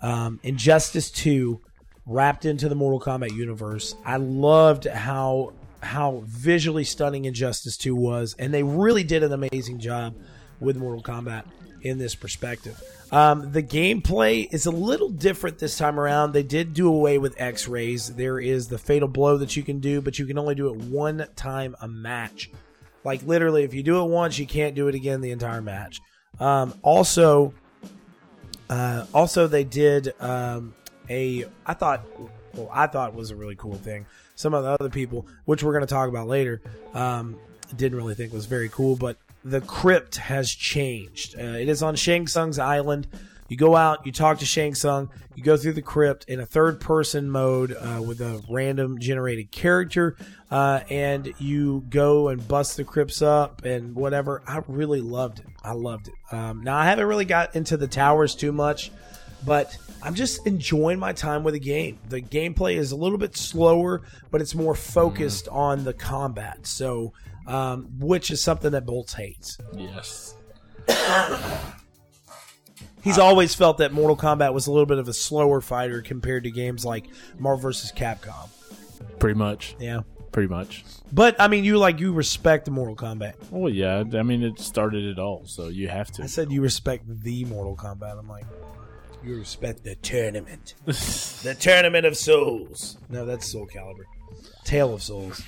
[0.00, 1.60] um, Injustice Two
[2.06, 3.94] wrapped into the Mortal Kombat universe.
[4.04, 9.80] I loved how how visually stunning Injustice 2 was, and they really did an amazing
[9.80, 10.14] job
[10.60, 11.44] with Mortal Kombat
[11.82, 12.80] in this perspective.
[13.10, 16.32] Um, the gameplay is a little different this time around.
[16.32, 18.14] They did do away with X rays.
[18.14, 20.76] There is the fatal blow that you can do, but you can only do it
[20.76, 22.50] one time a match.
[23.04, 26.00] Like literally, if you do it once, you can't do it again the entire match.
[26.38, 27.52] Um, also,
[28.70, 30.74] uh, also they did um,
[31.08, 32.04] a I thought
[32.54, 34.06] well I thought was a really cool thing.
[34.34, 36.62] Some of the other people, which we're going to talk about later,
[36.94, 37.38] um,
[37.76, 38.96] didn't really think was very cool.
[38.96, 41.38] But the crypt has changed.
[41.38, 43.06] Uh, it is on Shang Tsung's island.
[43.48, 46.46] You go out, you talk to Shang Tsung, you go through the crypt in a
[46.46, 50.16] third person mode uh, with a random generated character,
[50.50, 54.42] uh, and you go and bust the crypts up and whatever.
[54.46, 55.46] I really loved it.
[55.62, 56.14] I loved it.
[56.34, 58.90] Um, now, I haven't really got into the towers too much,
[59.44, 61.98] but I'm just enjoying my time with the game.
[62.08, 66.66] The gameplay is a little bit slower, but it's more focused on the combat.
[66.66, 67.12] So,
[67.46, 69.58] um, which is something that Bolts hates.
[69.76, 70.36] Yes.
[73.02, 76.44] He's always felt that Mortal Kombat was a little bit of a slower fighter compared
[76.44, 77.06] to games like
[77.38, 77.92] Marvel vs.
[77.92, 78.48] Capcom.
[79.18, 79.74] Pretty much.
[79.80, 80.02] Yeah.
[80.30, 80.84] Pretty much.
[81.12, 83.34] But I mean, you like you respect Mortal Kombat.
[83.50, 84.02] Well, yeah.
[84.14, 86.22] I mean, it started it all, so you have to.
[86.22, 88.18] I said you respect the Mortal Kombat.
[88.18, 88.46] I'm like,
[89.24, 92.98] you respect the tournament, the tournament of souls.
[93.08, 94.04] No, that's Soul Calibur.
[94.64, 95.40] Tale of Souls.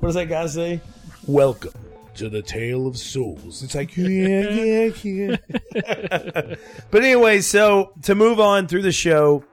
[0.00, 0.80] What does that guy say?
[1.26, 1.72] Welcome
[2.16, 3.62] to the Tale of Souls.
[3.62, 5.36] It's like yeah, yeah, yeah.
[6.90, 9.44] but anyway, so to move on through the show,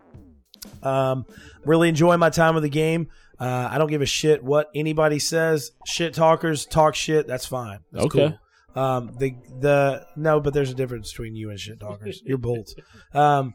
[0.84, 1.26] um,
[1.66, 3.10] really enjoying my time with the game.
[3.40, 5.72] Uh, I don't give a shit what anybody says.
[5.86, 7.28] Shit talkers talk shit.
[7.28, 7.80] That's fine.
[7.92, 8.30] That's Okay.
[8.30, 8.40] Cool.
[8.76, 12.22] Um, the the no, but there's a difference between you and shit talkers.
[12.26, 12.76] You're bolts.
[13.14, 13.54] Um,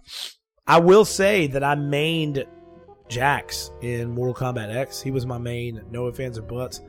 [0.66, 2.44] I will say that I mained
[3.08, 5.00] Jax in Mortal Kombat X.
[5.00, 5.82] He was my main.
[5.90, 6.80] No offense or buts.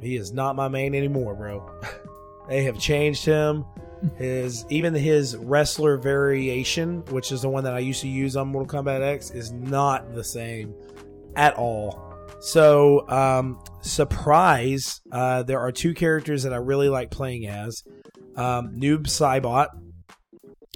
[0.00, 1.70] He is not my main anymore, bro.
[2.48, 3.64] they have changed him.
[4.16, 8.48] His even his wrestler variation, which is the one that I used to use on
[8.48, 10.74] Mortal Kombat X, is not the same
[11.36, 12.09] at all.
[12.40, 17.82] So, um, surprise, uh, there are two characters that I really like playing as.
[18.34, 19.68] Um, Noob Saibot,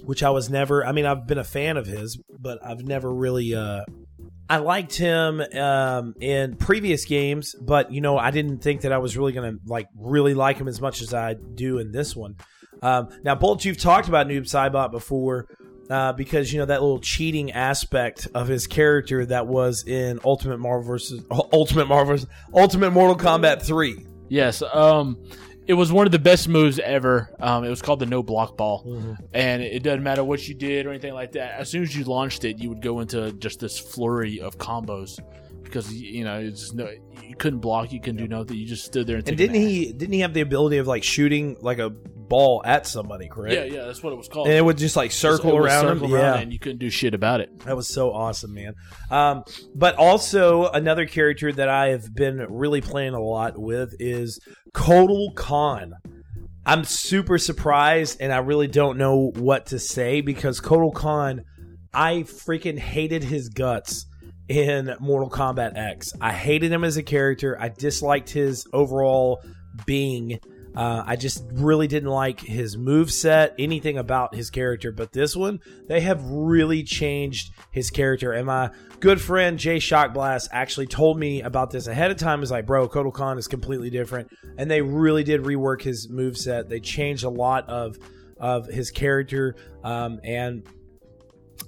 [0.05, 3.12] which I was never, I mean, I've been a fan of his, but I've never
[3.12, 3.85] really, uh,
[4.48, 8.98] I liked him um, in previous games, but you know, I didn't think that I
[8.98, 12.37] was really gonna like really like him as much as I do in this one.
[12.83, 15.48] Um, now, Bolt, you've talked about Noob Saibot before
[15.90, 20.59] uh, because you know that little cheating aspect of his character that was in Ultimate
[20.59, 24.07] Marvel versus Ultimate Marvel versus, Ultimate Mortal Kombat Three.
[24.29, 24.62] Yes.
[24.62, 25.23] Um,
[25.66, 27.35] it was one of the best moves ever.
[27.40, 30.85] Um, it was called the no block ball, and it doesn't matter what you did
[30.85, 31.59] or anything like that.
[31.59, 35.18] As soon as you launched it, you would go into just this flurry of combos
[35.64, 36.88] because you know it's no,
[37.22, 38.57] you couldn't block, you couldn't do nothing.
[38.57, 41.03] You just stood there and, And didn't he didn't he have the ability of like
[41.03, 43.29] shooting like a ball at somebody?
[43.29, 43.55] Correct.
[43.55, 44.46] Yeah, yeah, that's what it was called.
[44.46, 46.14] And it would just like circle it would around circle him.
[46.14, 46.40] around yeah.
[46.40, 47.59] and you couldn't do shit about it.
[47.61, 48.74] That was so awesome, man.
[49.11, 54.40] Um, but also another character that I have been really playing a lot with is
[54.74, 55.94] Kotal Kahn.
[56.66, 61.44] I'm super surprised, and I really don't know what to say because Kotal Kahn,
[61.92, 64.07] I freaking hated his guts
[64.49, 66.13] in Mortal Kombat X.
[66.21, 67.61] I hated him as a character.
[67.61, 69.43] I disliked his overall
[69.87, 70.41] being.
[70.75, 74.91] Uh, I just really didn't like his move set, anything about his character.
[74.91, 78.33] But this one, they have really changed his character.
[78.33, 82.43] And my good friend Jay Shockblast actually told me about this ahead of time.
[82.43, 86.37] Is like, bro, Kotal Kahn is completely different, and they really did rework his move
[86.37, 86.69] set.
[86.69, 87.97] They changed a lot of
[88.37, 89.55] of his character,
[89.85, 90.67] um, and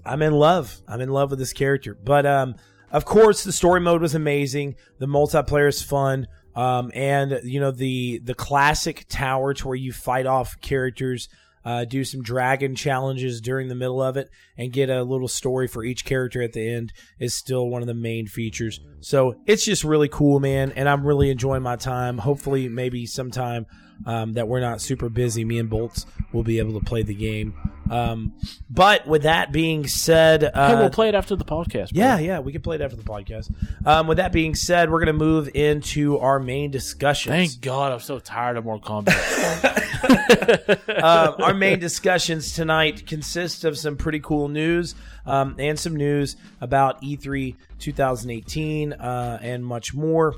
[0.06, 0.80] I'm in love.
[0.88, 1.94] I'm in love with this character.
[1.94, 2.54] But um,
[2.90, 4.76] of course, the story mode was amazing.
[4.98, 6.28] The multiplayer is fun.
[6.54, 11.28] Um, and you know the the classic tower to where you fight off characters,
[11.66, 15.68] uh, do some dragon challenges during the middle of it, and get a little story
[15.68, 18.80] for each character at the end is still one of the main features.
[19.00, 22.16] So it's just really cool, man, and I'm really enjoying my time.
[22.16, 23.66] Hopefully, maybe sometime
[24.06, 27.14] um, that we're not super busy, me and Bolts will be able to play the
[27.14, 27.54] game.
[27.90, 28.34] Um,
[28.68, 31.92] but with that being said, uh, hey, we'll play it after the podcast.
[31.92, 32.02] Bro.
[32.02, 33.52] yeah, yeah, we can play it after the podcast.
[33.86, 37.32] Um, with that being said, we're going to move into our main discussions.
[37.32, 39.82] Thank God, I'm so tired of Mortal Kombat.
[41.02, 46.36] um, our main discussions tonight consist of some pretty cool news um, and some news
[46.60, 50.34] about E E3 2018 uh, and much more.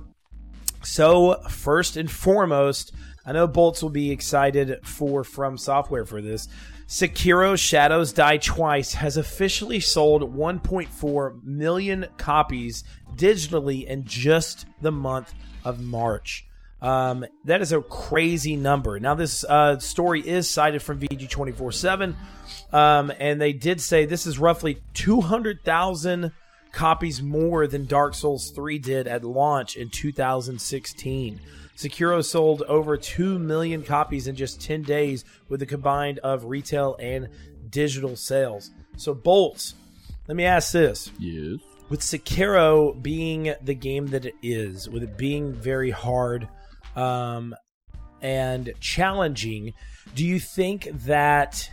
[0.82, 2.92] So, first and foremost,
[3.28, 6.48] I know Bolts will be excited for From Software for this.
[6.86, 12.84] Sekiro Shadows Die Twice has officially sold 1.4 million copies
[13.16, 16.46] digitally in just the month of March.
[16.80, 18.98] Um, that is a crazy number.
[18.98, 22.16] Now, this uh, story is cited from VG 24 7,
[22.72, 26.32] um, and they did say this is roughly 200,000
[26.72, 31.40] copies more than Dark Souls 3 did at launch in 2016.
[31.78, 36.96] Sekiro sold over 2 million copies in just 10 days with a combined of retail
[36.98, 37.28] and
[37.70, 38.72] digital sales.
[38.96, 39.74] So, Bolts,
[40.26, 41.60] let me ask this yes.
[41.88, 46.48] with Sekiro being the game that it is, with it being very hard
[46.96, 47.54] um,
[48.20, 49.72] and challenging,
[50.16, 51.70] do you think that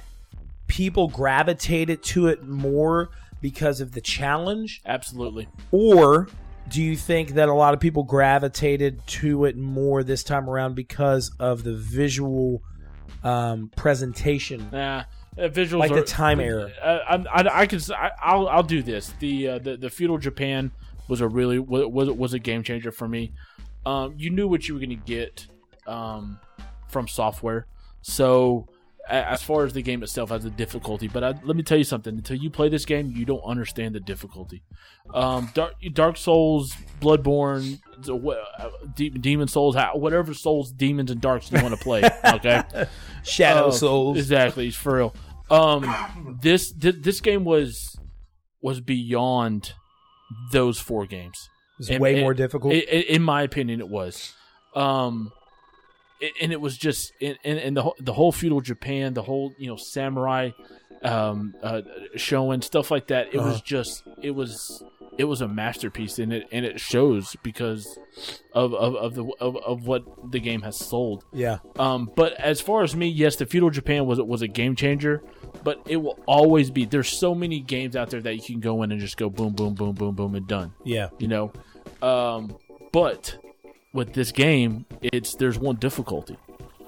[0.67, 3.09] people gravitated to it more
[3.41, 5.47] because of the challenge, Absolutely.
[5.71, 6.27] or
[6.69, 10.75] do you think that a lot of people gravitated to it more this time around
[10.75, 12.62] because of the visual
[13.23, 14.69] um, presentation?
[14.71, 15.04] Nah.
[15.38, 16.71] Uh, visuals Like the are- time error.
[16.82, 17.80] I, I, I can.
[18.21, 19.13] I, will I'll do this.
[19.19, 20.71] The, uh, the the feudal Japan
[21.10, 23.34] was a really was was, a game changer for me.
[23.86, 25.45] Um, you knew what you were going to get
[25.88, 26.39] um,
[26.88, 27.67] from software.
[28.01, 28.67] So
[29.07, 31.83] as far as the game itself has a difficulty, but I, let me tell you
[31.83, 32.15] something.
[32.15, 34.63] Until you play this game, you don't understand the difficulty.
[35.13, 41.61] Um, Dark, Dark Souls, Bloodborne, uh, De- Demon Souls, whatever Souls, Demons, and Darks you
[41.61, 42.01] want to play.
[42.25, 42.63] Okay.
[43.23, 44.17] Shadow Oh, Souls.
[44.17, 45.15] Exactly, it's for real.
[45.51, 47.95] Um, this this, this game was
[48.61, 49.73] was beyond
[50.51, 51.49] those four games.
[51.79, 52.73] It's And way it- more difficult.
[52.73, 54.33] I- I- in my opinion, it was.
[54.75, 55.44] Um, it,
[56.41, 59.67] and it was just and, and, the whole, the whole feudal Japan, the whole you
[59.67, 60.51] know samurai
[61.04, 61.82] um, uh,
[62.15, 63.28] showing stuff like that.
[63.34, 63.49] It Uh-huh.
[63.49, 64.84] was just it was
[65.17, 67.97] it was a masterpiece, and it and it shows because
[68.54, 71.23] of of, of the of, of what the game has sold.
[71.34, 71.60] yeah.
[71.78, 75.21] Um, but as far as me, yes, the feudal Japan was was a game changer,
[75.63, 76.86] but it will always be.
[76.86, 79.54] There's so many games out there that you can go in and just go boom,
[79.54, 80.73] boom, boom, boom, boom, and done.
[80.84, 81.10] Yeah.
[81.19, 81.54] You know,
[82.01, 82.58] um,
[82.91, 83.38] but
[83.95, 86.38] with this game, it's there's one difficulty,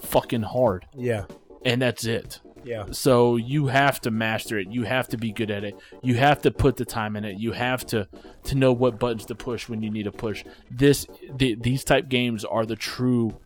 [0.01, 1.25] fucking hard, Yeah.
[1.65, 2.39] and that's it.
[2.63, 2.85] Yeah.
[2.91, 4.67] So you have to master it.
[4.69, 5.75] You have to be good at it.
[6.03, 7.39] You have to put the time in it.
[7.39, 8.07] You have to
[8.43, 10.43] to know what buttons to push when you need to push.
[10.69, 13.37] This the, these type games are the true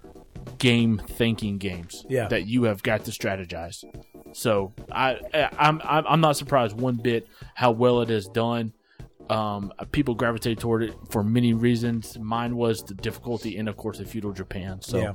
[0.58, 2.04] game thinking games.
[2.10, 2.30] Yeah.
[2.30, 3.84] That you have got to strategize.
[4.34, 8.74] So I, I I'm I'm I'm not surprised one bit how well it is done.
[9.30, 12.18] Um, people gravitated toward it for many reasons.
[12.20, 14.82] Mine was the difficulty and of course the feudal Japan.
[14.82, 15.14] So Yeah.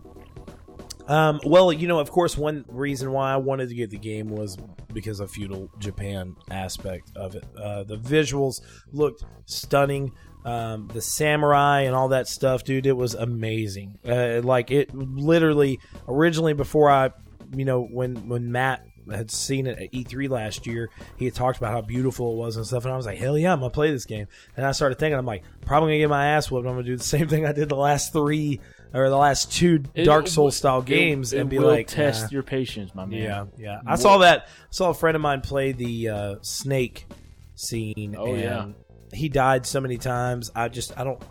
[1.09, 4.29] Um, well, you know, of course, one reason why I wanted to get the game
[4.29, 4.57] was
[4.93, 7.45] because of feudal Japan aspect of it.
[7.57, 8.61] Uh, the visuals
[8.93, 10.13] looked stunning.
[10.45, 13.99] Um, the samurai and all that stuff, dude, it was amazing.
[14.07, 17.11] Uh, like it literally originally before I,
[17.55, 21.59] you know, when when Matt had seen it at E3 last year, he had talked
[21.59, 23.71] about how beautiful it was and stuff, and I was like, hell yeah, I'm gonna
[23.71, 24.27] play this game.
[24.57, 26.67] And I started thinking, I'm like, probably gonna get my ass whooped.
[26.67, 28.61] I'm gonna do the same thing I did the last three
[28.95, 32.25] or the last two It- Dark it- Souls style games it and be like, test
[32.25, 32.29] nah.
[32.31, 33.23] your patience, my man.
[33.23, 33.81] Yeah, yeah.
[33.87, 34.47] I saw that.
[34.49, 37.07] I saw a friend of mine play the uh, snake
[37.55, 38.17] scene.
[38.19, 38.67] Oh, and yeah.
[39.13, 40.51] he died so many times.
[40.55, 41.23] I just I don't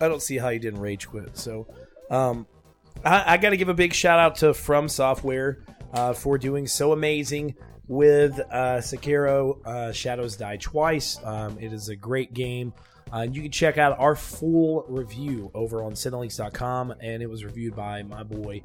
[0.00, 1.38] I don't see how he didn't rage quit.
[1.38, 1.66] So,
[2.10, 2.46] um,
[3.04, 5.58] I, I got to give a big shout out to From Software
[5.92, 7.54] uh, for doing so amazing
[7.88, 11.18] with uh, Sekiro uh, Shadows Die Twice.
[11.24, 12.72] Um, it is a great game.
[13.12, 17.76] Uh, you can check out our full review over on Cinelinx.com, and it was reviewed
[17.76, 18.62] by my boy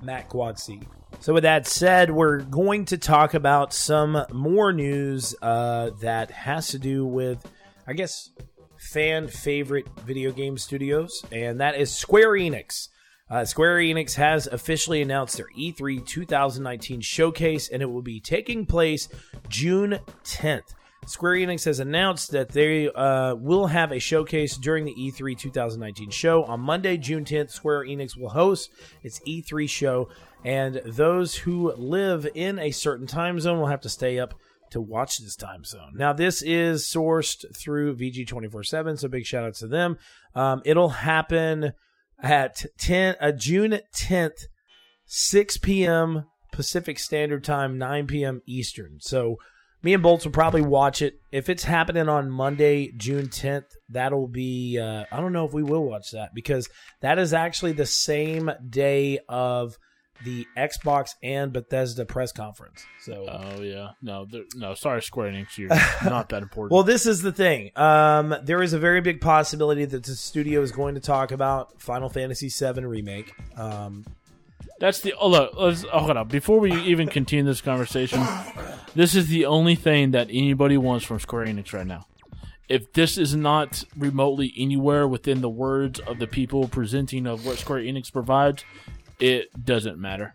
[0.00, 0.82] Matt Quadsi.
[1.20, 6.68] So, with that said, we're going to talk about some more news uh, that has
[6.68, 7.44] to do with,
[7.86, 8.30] I guess,
[8.78, 12.88] fan favorite video game studios, and that is Square Enix.
[13.32, 18.20] Uh, Square Enix has officially announced their E E3 2019 showcase, and it will be
[18.20, 19.08] taking place
[19.48, 20.74] June 10th.
[21.06, 25.38] Square Enix has announced that they uh, will have a showcase during the E E3
[25.38, 26.44] 2019 show.
[26.44, 28.70] On Monday, June 10th, Square Enix will host
[29.02, 30.10] its E3 show,
[30.44, 34.34] and those who live in a certain time zone will have to stay up
[34.72, 35.92] to watch this time zone.
[35.94, 39.96] Now, this is sourced through VG247, so big shout out to them.
[40.34, 41.72] Um, it'll happen
[42.22, 44.44] at 10 uh, June 10th,
[45.06, 46.24] 6 p.m.
[46.52, 48.42] Pacific Standard Time, 9 p.m.
[48.46, 48.98] Eastern.
[49.00, 49.36] So
[49.82, 51.14] me and Bolts will probably watch it.
[51.32, 55.62] If it's happening on Monday, June 10th, that'll be uh, I don't know if we
[55.62, 56.68] will watch that because
[57.00, 59.76] that is actually the same day of
[60.24, 62.84] the Xbox and Bethesda press conference.
[63.00, 64.74] So Oh yeah, no, no.
[64.74, 66.72] Sorry, Square Enix, you're not that important.
[66.72, 67.70] Well, this is the thing.
[67.76, 71.80] Um, there is a very big possibility that the studio is going to talk about
[71.80, 73.32] Final Fantasy VII remake.
[73.58, 74.04] Um,
[74.78, 75.52] That's the oh look.
[75.56, 76.28] Let's, oh, hold on.
[76.28, 78.22] Before we even continue this conversation,
[78.94, 82.06] this is the only thing that anybody wants from Square Enix right now.
[82.68, 87.58] If this is not remotely anywhere within the words of the people presenting of what
[87.58, 88.64] Square Enix provides,
[89.22, 90.34] it doesn't matter.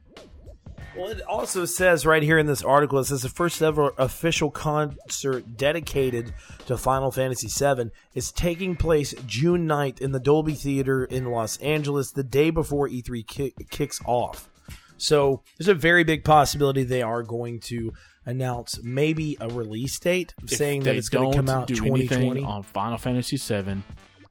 [0.95, 4.49] well, it also says right here in this article, it says the first ever official
[4.49, 6.33] concert dedicated
[6.65, 11.57] to Final Fantasy VII is taking place June 9th in the Dolby Theater in Los
[11.57, 14.49] Angeles, the day before E3 ki- kicks off.
[14.97, 17.93] So there's a very big possibility they are going to
[18.25, 22.43] announce maybe a release date, saying that it's going to come out do 2020.
[22.43, 23.83] on Final Fantasy VII,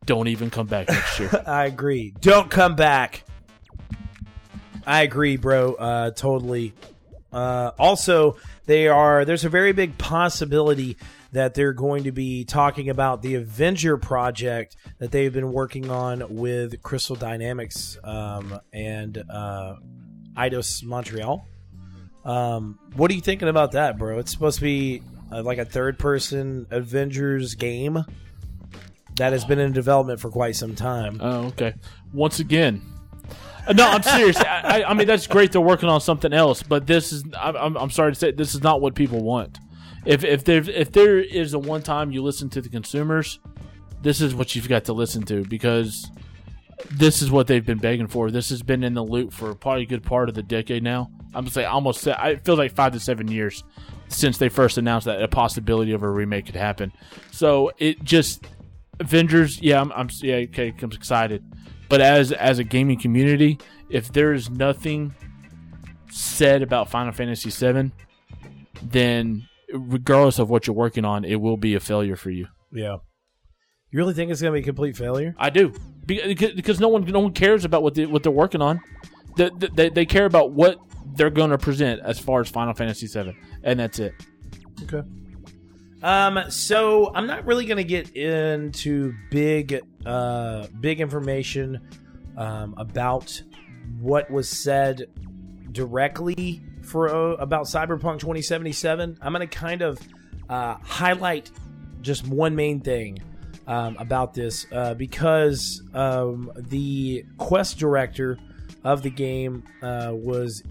[0.04, 1.30] don't even come back next year.
[1.46, 2.12] I agree.
[2.20, 3.22] Don't come back.
[4.86, 5.74] I agree, bro.
[5.74, 6.72] Uh, totally.
[7.32, 9.24] Uh, also, they are.
[9.24, 10.96] There's a very big possibility
[11.32, 16.24] that they're going to be talking about the Avenger project that they've been working on
[16.36, 19.74] with Crystal Dynamics um, and uh,
[20.36, 21.46] Eidos Montreal.
[22.24, 24.18] Um, what are you thinking about that, bro?
[24.18, 28.04] It's supposed to be uh, like a third-person Avengers game
[29.16, 31.18] that has been in development for quite some time.
[31.20, 31.74] Oh, okay.
[32.12, 32.82] Once again,
[33.74, 34.36] no, I'm serious.
[34.38, 35.52] I, I- mean, that's great.
[35.52, 37.24] They're working on something else, but this is.
[37.38, 39.58] I'm, I'm, sorry to say, this is not what people want.
[40.04, 43.40] If if there if there is a one time you listen to the consumers,
[44.02, 46.08] this is what you've got to listen to because
[46.92, 48.30] this is what they've been begging for.
[48.30, 51.10] This has been in the loop for probably a good part of the decade now.
[51.34, 52.02] I'm gonna say almost.
[52.02, 53.64] se- I feel like five to seven years
[54.08, 56.92] since they first announced that a possibility of a remake could happen.
[57.32, 58.46] So it just
[59.00, 61.44] Avengers, yeah, I'm, I'm yeah, okay, I'm excited.
[61.88, 63.58] But as as a gaming community,
[63.88, 65.14] if there is nothing
[66.10, 67.92] said about Final Fantasy VII,
[68.82, 72.48] then regardless of what you're working on, it will be a failure for you.
[72.72, 72.96] Yeah.
[73.90, 75.34] You really think it's going to be a complete failure?
[75.38, 75.72] I do
[76.06, 78.80] because, no one no one cares about what they, what they're working on.
[79.36, 80.78] They, they, they care about what
[81.14, 84.14] they're going to present as far as Final Fantasy VII, and that's it.
[84.84, 85.02] Okay.
[86.06, 91.80] Um, so I'm not really going to get into big, uh, big information
[92.36, 93.42] um, about
[93.98, 95.08] what was said
[95.72, 99.18] directly for uh, about Cyberpunk 2077.
[99.20, 99.98] I'm going to kind of
[100.48, 101.50] uh, highlight
[102.02, 103.18] just one main thing
[103.66, 108.38] um, about this uh, because um, the quest director
[108.84, 110.62] of the game uh, was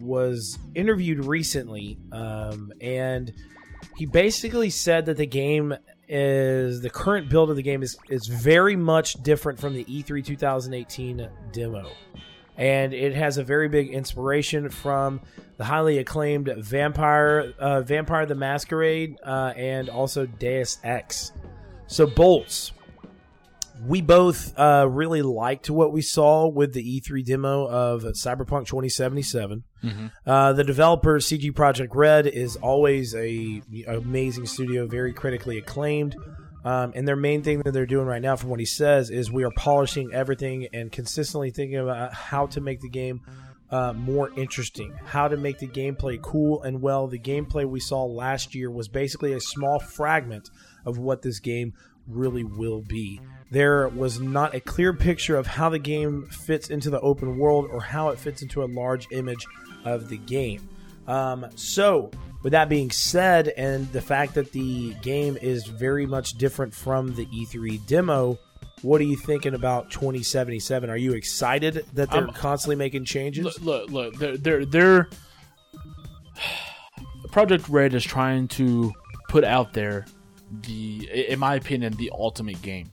[0.00, 3.34] was interviewed recently, um, and
[3.96, 5.74] he basically said that the game
[6.08, 10.02] is the current build of the game is is very much different from the E
[10.02, 11.90] E3 2018 demo,
[12.56, 15.20] and it has a very big inspiration from
[15.56, 21.32] the highly acclaimed Vampire uh, Vampire the Masquerade uh, and also Deus Ex.
[21.86, 22.72] So bolts.
[23.84, 29.64] We both uh, really liked what we saw with the E3 demo of Cyberpunk 2077.
[30.26, 36.16] Uh, the developer CD Projekt Red is always a amazing studio, very critically acclaimed.
[36.64, 39.30] Um, and their main thing that they're doing right now, from what he says, is
[39.32, 43.20] we are polishing everything and consistently thinking about how to make the game
[43.70, 47.08] uh, more interesting, how to make the gameplay cool and well.
[47.08, 50.50] The gameplay we saw last year was basically a small fragment
[50.84, 51.72] of what this game
[52.06, 53.20] really will be.
[53.50, 57.66] There was not a clear picture of how the game fits into the open world
[57.70, 59.46] or how it fits into a large image
[59.84, 60.68] of the game.
[61.06, 62.10] Um, so,
[62.42, 67.14] with that being said, and the fact that the game is very much different from
[67.14, 68.38] the E3 demo,
[68.82, 70.90] what are you thinking about 2077?
[70.90, 73.44] Are you excited that they're I'm- constantly making changes?
[73.44, 75.08] Look, look, look they're they're, they're
[77.28, 78.92] Projekt Red is trying to
[79.28, 80.04] put out there
[80.62, 82.90] the, in my opinion, the ultimate game.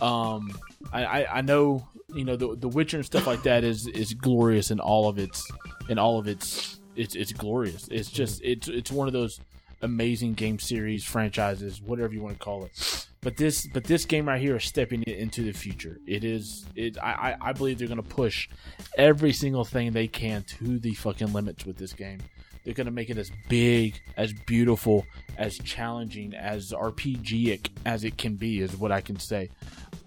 [0.00, 0.50] Um,
[0.92, 4.14] I, I, I know you know the the Witcher and stuff like that is is
[4.14, 5.50] glorious in all of its
[5.88, 7.88] in all of its it's it's glorious.
[7.90, 8.52] It's just mm-hmm.
[8.52, 9.40] it's it's one of those
[9.82, 13.08] amazing game series franchises, whatever you want to call it.
[13.20, 15.98] But this but this game right here is stepping it into the future.
[16.06, 18.48] It is it I, I I believe they're gonna push
[18.96, 22.20] every single thing they can to the fucking limits with this game.
[22.64, 25.06] They're gonna make it as big, as beautiful,
[25.36, 29.50] as challenging, as RPG as it can be, is what I can say.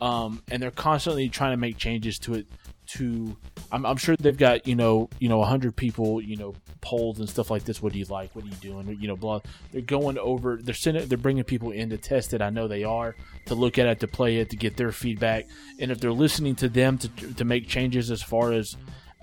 [0.02, 2.48] Um, and they're constantly trying to make changes to it.
[2.96, 3.38] To
[3.72, 7.30] I'm, I'm sure they've got you know you know hundred people you know polls and
[7.30, 7.82] stuff like this.
[7.82, 8.36] What do you like?
[8.36, 8.98] What are you doing?
[9.00, 9.40] You know, blah.
[9.72, 10.60] They're going over.
[10.62, 11.08] They're sending.
[11.08, 12.42] They're bringing people in to test it.
[12.42, 15.48] I know they are to look at it, to play it, to get their feedback.
[15.80, 18.76] And if they're listening to them to to make changes as far as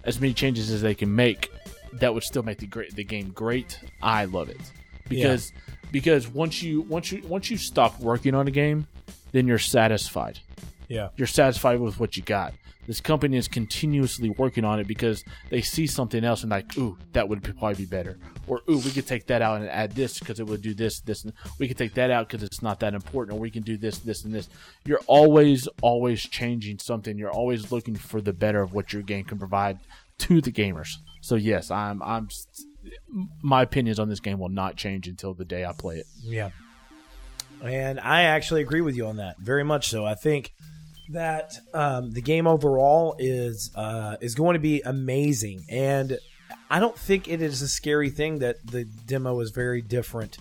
[0.05, 1.51] as many changes as they can make,
[1.95, 3.79] that would still make the great the game great.
[4.01, 4.61] I love it
[5.09, 5.53] because
[5.91, 8.87] because once you once you once you stop working on a game,
[9.33, 10.41] then you're satisfied.
[10.89, 11.09] yeah.
[11.17, 12.55] You're satisfied with what you got.
[12.87, 16.97] This company is continuously working on it because they see something else and like, ooh,
[17.13, 18.17] that would probably be better,
[18.47, 21.01] or ooh, we could take that out and add this because it would do this,
[21.01, 23.63] this, and we could take that out because it's not that important, or we can
[23.63, 24.49] do this, this, and this.
[24.87, 27.19] You're always, always changing something.
[27.19, 29.81] You're always looking for the better of what your game can provide
[30.21, 30.95] to the gamers.
[31.21, 32.29] So yes, I'm, I'm.
[33.43, 36.07] My opinions on this game will not change until the day I play it.
[36.23, 36.51] Yeah.
[37.63, 39.39] And I actually agree with you on that.
[39.39, 40.05] Very much so.
[40.05, 40.53] I think
[41.11, 46.19] that um, the game overall is uh, is going to be amazing, and
[46.71, 50.39] I don't think it is a scary thing that the demo is very different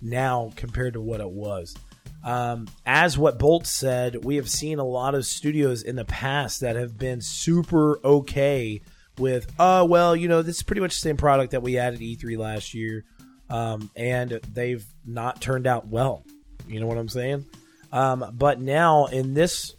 [0.00, 1.74] now compared to what it was.
[2.22, 6.60] Um, as what Bolt said, we have seen a lot of studios in the past
[6.60, 8.80] that have been super okay
[9.18, 11.94] with, oh well, you know, this is pretty much the same product that we had
[11.94, 13.04] at E3 last year,
[13.50, 16.24] um, and they've not turned out well.
[16.68, 17.44] You know what I'm saying?
[17.92, 19.74] Um, but now in this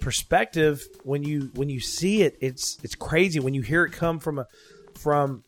[0.00, 4.18] perspective, when you when you see it, it's it's crazy when you hear it come
[4.18, 4.46] from a
[4.98, 5.42] from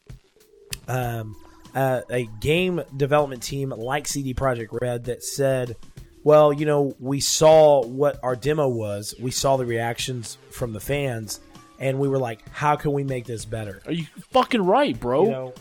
[0.89, 1.37] um,
[1.74, 5.76] uh, a game development team like CD Projekt Red that said,
[6.24, 9.14] "Well, you know, we saw what our demo was.
[9.20, 11.41] We saw the reactions from the fans,
[11.78, 15.24] and we were like, how can we make this better?" Are you fucking right, bro?
[15.24, 15.55] You know,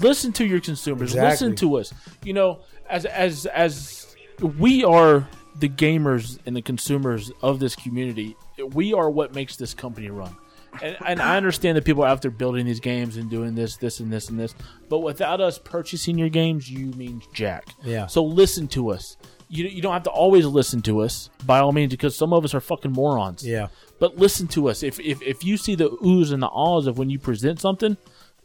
[0.00, 1.30] listen to your consumers Exactly.
[1.30, 1.92] listen to us
[2.24, 2.58] you know
[2.88, 4.03] as as as
[4.44, 5.26] we are
[5.56, 8.36] the gamers and the consumers of this community.
[8.72, 10.36] We are what makes this company run.
[10.82, 13.76] And, and i understand that people are out there building these games and doing this
[13.76, 14.56] this and this and this.
[14.88, 17.68] But without us purchasing your games you mean jack.
[17.84, 18.06] Yeah.
[18.06, 19.16] so listen to us.
[19.48, 22.44] You, you don't have to always listen to us by all means because some of
[22.44, 23.46] us are fucking morons.
[23.46, 23.68] Yeah,
[24.00, 24.82] but listen to us.
[24.82, 27.96] If, if if you see the oohs and the ahs of when you present something,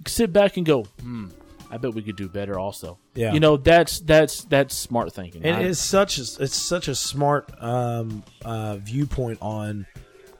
[0.06, 1.30] sit back and go, hmm,
[1.72, 2.98] I bet we could do better also.
[3.16, 3.34] Yeah.
[3.34, 5.44] You know, that's that's that's smart thinking.
[5.46, 9.86] and I- it's such a, it's such a smart um, uh, viewpoint on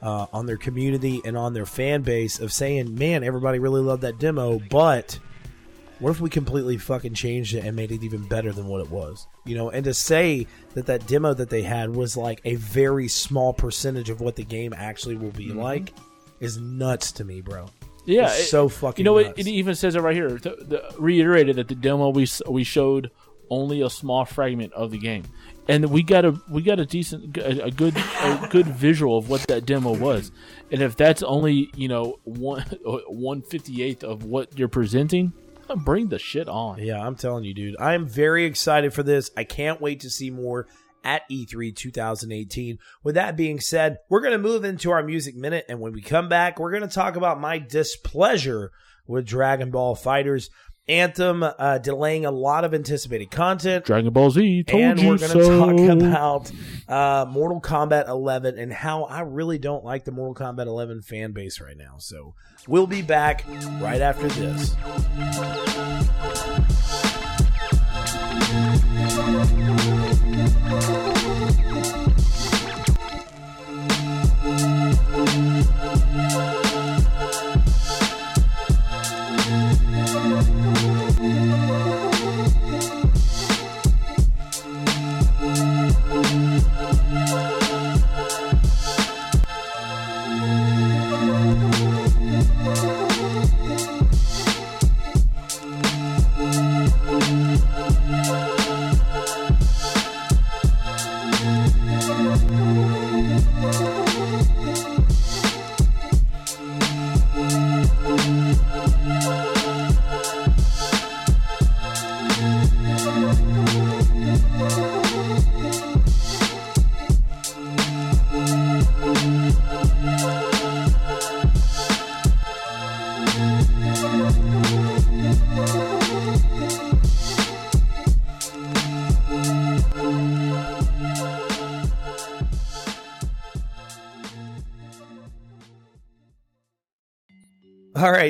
[0.02, 4.02] uh, on their community and on their fan base of saying, "Man, everybody really loved
[4.02, 5.18] that demo, but
[5.98, 8.90] what if we completely fucking changed it and made it even better than what it
[8.90, 12.54] was?" You know, and to say that that demo that they had was like a
[12.56, 15.92] very small percentage of what the game actually will be like
[16.40, 17.66] is nuts to me, bro.
[18.10, 20.30] Yeah, it's it- so fucking You know, it, it even says it right here.
[20.30, 23.10] The, the, reiterated that the demo we we showed
[23.48, 25.24] only a small fragment of the game,
[25.68, 29.28] and we got a we got a decent a, a good a good visual of
[29.28, 30.30] what that demo was.
[30.70, 35.32] And if that's only you know one one fifty eighth of what you're presenting,
[35.84, 36.78] bring the shit on.
[36.78, 37.76] Yeah, I'm telling you, dude.
[37.80, 39.30] I'm very excited for this.
[39.36, 40.66] I can't wait to see more
[41.04, 42.78] at E3 2018.
[43.02, 45.66] With that being said, we're going to move into our music minute.
[45.68, 48.72] And when we come back, we're going to talk about my displeasure
[49.06, 50.48] with Dragon Ball FighterZ.
[50.88, 53.84] Anthem uh, delaying a lot of anticipated content.
[53.84, 55.58] Dragon Ball Z, and we're going to so.
[55.58, 56.50] talk about
[56.88, 61.30] uh, Mortal Kombat 11 and how I really don't like the Mortal Kombat 11 fan
[61.30, 61.94] base right now.
[61.98, 62.34] So
[62.66, 63.44] we'll be back
[63.80, 64.74] right after this.
[70.70, 71.09] Bye.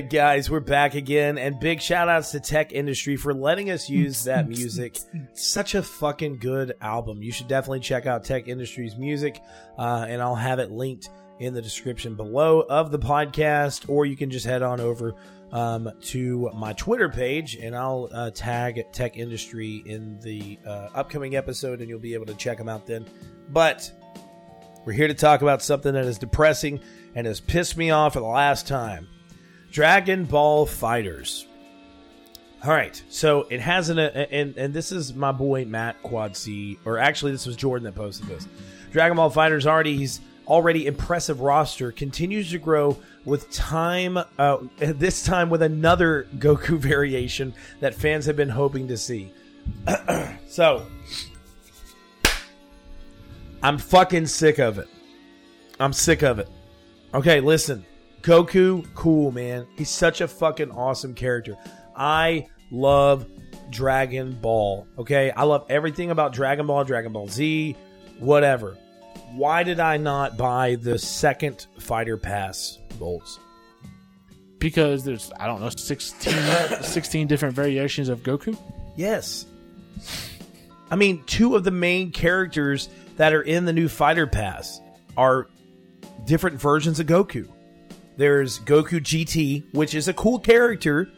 [0.01, 3.91] Right, guys, we're back again, and big shout outs to Tech Industry for letting us
[3.91, 4.99] use that music.
[5.35, 7.23] Such a fucking good album.
[7.23, 9.43] You should definitely check out Tech Industry's music,
[9.79, 14.17] uh, and I'll have it linked in the description below of the podcast, or you
[14.17, 15.17] can just head on over
[15.53, 21.37] um, to my Twitter page, and I'll uh, tag Tech Industry in the uh, upcoming
[21.37, 23.05] episode, and you'll be able to check them out then.
[23.51, 23.91] But
[24.87, 26.81] we're here to talk about something that is depressing
[27.15, 29.07] and has pissed me off for the last time.
[29.71, 31.47] Dragon Ball FighterZ.
[32.63, 36.79] All right, so it has an and and this is my boy Matt Quad C,
[36.85, 38.47] or actually this was Jordan that posted this.
[38.93, 44.19] Dragon Ball FighterZ already he's already impressive roster continues to grow with time.
[44.39, 49.33] Uh, this time with another Goku variation that fans have been hoping to see.
[50.49, 50.87] so
[53.63, 54.89] I'm fucking sick of it.
[55.79, 56.49] I'm sick of it.
[57.15, 57.87] Okay, listen.
[58.23, 59.67] Goku, cool, man.
[59.77, 61.57] He's such a fucking awesome character.
[61.97, 63.27] I love
[63.71, 64.87] Dragon Ball.
[64.99, 67.77] Okay, I love everything about Dragon Ball, Dragon Ball Z,
[68.19, 68.77] whatever.
[69.33, 73.39] Why did I not buy the second Fighter Pass bolts?
[74.59, 78.59] Because there's, I don't know, 16, 16 different variations of Goku?
[78.97, 79.47] Yes.
[80.91, 84.81] I mean, two of the main characters that are in the new Fighter Pass
[85.17, 85.49] are
[86.27, 87.49] different versions of Goku.
[88.17, 91.09] There's Goku GT, which is a cool character,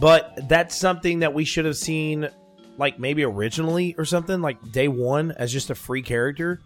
[0.00, 2.28] but that's something that we should have seen
[2.78, 6.60] like maybe originally or something, like day one as just a free character.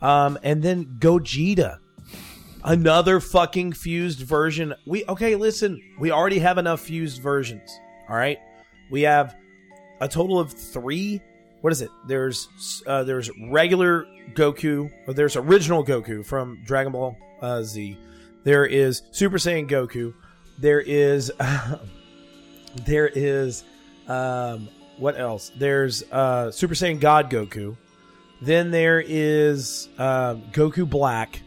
[0.00, 1.78] Um, and then Gogeta.
[2.64, 4.74] Another fucking fused version.
[4.86, 7.78] We okay, listen, we already have enough fused versions.
[8.08, 8.38] All right.
[8.90, 9.36] We have
[10.00, 11.20] a total of three.
[11.60, 11.90] What is it?
[12.06, 12.48] There's
[12.86, 17.98] uh, there's regular Goku, or there's original Goku from Dragon Ball uh, Z.
[18.46, 20.14] There is Super Saiyan Goku.
[20.56, 21.32] There is
[22.86, 23.64] there is
[24.06, 24.68] um,
[24.98, 25.50] what else?
[25.58, 27.76] There's uh, Super Saiyan God Goku.
[28.40, 31.40] Then there is um, Goku Black,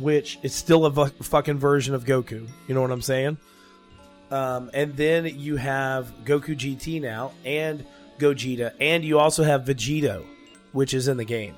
[0.00, 2.48] which is still a v- fucking version of Goku.
[2.66, 3.38] You know what I'm saying?
[4.32, 7.86] Um, and then you have Goku GT now, and
[8.18, 10.26] Gogeta, and you also have Vegito,
[10.72, 11.54] which is in the game.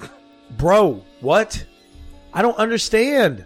[0.56, 1.66] Bro, what?
[2.38, 3.44] I don't understand.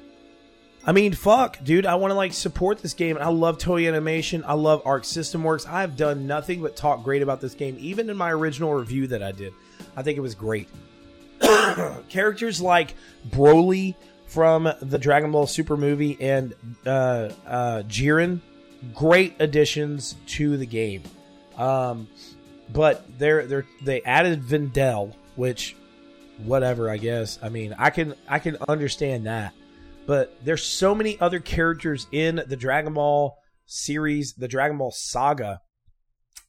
[0.85, 1.87] I mean, fuck, dude.
[1.87, 3.17] I want to like support this game.
[3.19, 4.45] I love Toei Animation.
[4.47, 5.65] I love Arc System Works.
[5.67, 9.23] I've done nothing but talk great about this game, even in my original review that
[9.23, 9.55] I did.
[9.97, 10.69] I think it was great.
[12.11, 12.95] Characters like
[13.31, 13.95] Broly
[14.27, 16.53] from the Dragon Ball Super movie and
[16.85, 18.41] uh, uh, Jiren,
[18.93, 21.03] great additions to the game.
[21.57, 22.09] Um,
[22.71, 25.77] but they're they're they added Videl, which
[26.39, 27.39] whatever I guess.
[27.43, 29.55] I mean, I can I can understand that.
[30.07, 35.61] But there's so many other characters in the Dragon Ball series, the Dragon Ball saga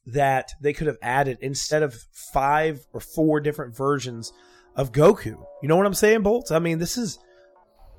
[0.06, 4.32] that they could have added instead of five or four different versions
[4.76, 5.44] of Goku.
[5.62, 6.50] You know what I'm saying, Bolts?
[6.50, 7.18] I mean, this is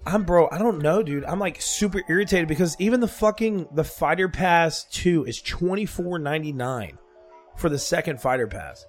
[0.05, 1.25] I'm bro, I don't know, dude.
[1.25, 6.97] I'm like super irritated because even the fucking the Fighter Pass 2 is 24.99
[7.57, 8.85] for the second Fighter Pass.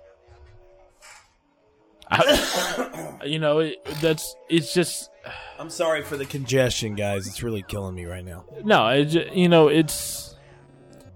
[2.11, 5.11] I, you know, it, that's it's just
[5.59, 7.27] I'm sorry for the congestion, guys.
[7.27, 8.45] It's really killing me right now.
[8.65, 10.35] no, it, you know, it's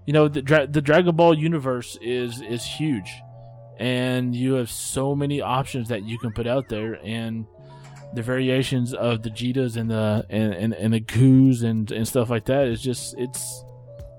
[0.05, 3.11] you know the Dra- the Dragon Ball universe is is huge,
[3.77, 7.45] and you have so many options that you can put out there, and
[8.13, 12.29] the variations of the Jitas and the and and, and the Goos and and stuff
[12.29, 13.63] like that is just it's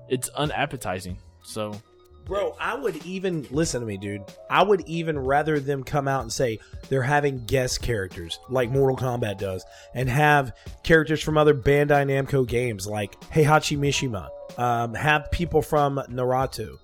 [0.09, 1.19] it's unappetizing.
[1.43, 1.79] So
[2.25, 4.23] Bro, I would even listen to me, dude.
[4.49, 8.95] I would even rather them come out and say they're having guest characters like Mortal
[8.95, 14.29] Kombat does, and have characters from other Bandai Namco games like Heihachi Mishima.
[14.57, 16.77] Um, have people from Naruto.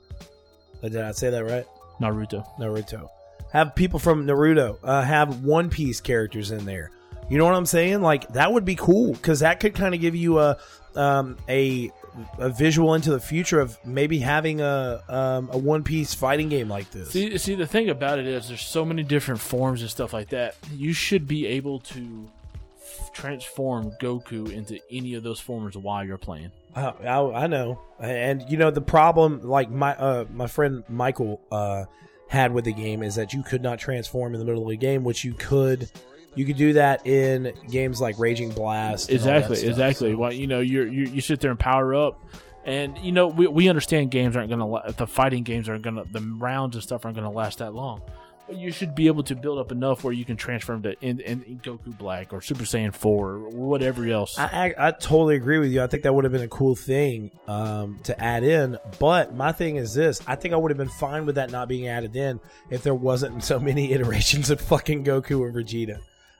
[0.83, 1.65] Uh, Did I say that right?
[2.01, 2.45] Naruto.
[2.59, 3.09] Naruto.
[3.53, 4.77] Have people from Naruto.
[4.83, 6.91] Uh, have One Piece characters in there.
[7.29, 8.01] You know what I'm saying?
[8.01, 10.57] Like that would be cool because that could kind of give you a
[10.95, 11.91] um, a
[12.37, 16.69] a visual into the future of maybe having a um, a One Piece fighting game
[16.69, 17.11] like this.
[17.11, 20.29] See, see, the thing about it is, there's so many different forms and stuff like
[20.29, 20.55] that.
[20.73, 22.29] You should be able to
[22.77, 26.51] f- transform Goku into any of those forms while you're playing.
[26.75, 31.41] Uh, I, I know, and you know the problem, like my uh, my friend Michael
[31.51, 31.85] uh,
[32.27, 34.77] had with the game, is that you could not transform in the middle of the
[34.77, 35.89] game, which you could.
[36.35, 39.09] You could do that in games like Raging Blast.
[39.09, 40.11] and all that Exactly, exactly.
[40.13, 42.19] so- Well, you know, you're, you you sit there and power up,
[42.65, 46.03] and you know we, we understand games aren't gonna la- the fighting games aren't gonna
[46.11, 48.01] the rounds and stuff aren't gonna last that long,
[48.47, 50.93] but you should be able to build up enough where you can transfer him to
[51.01, 54.37] in, in, in Goku Black or Super Saiyan Four or whatever else.
[54.37, 55.81] I, I, I totally agree with you.
[55.81, 58.77] I think that would have been a cool thing um, to add in.
[58.99, 61.67] But my thing is this: I think I would have been fine with that not
[61.67, 65.99] being added in if there wasn't so many iterations of fucking Goku and Vegeta.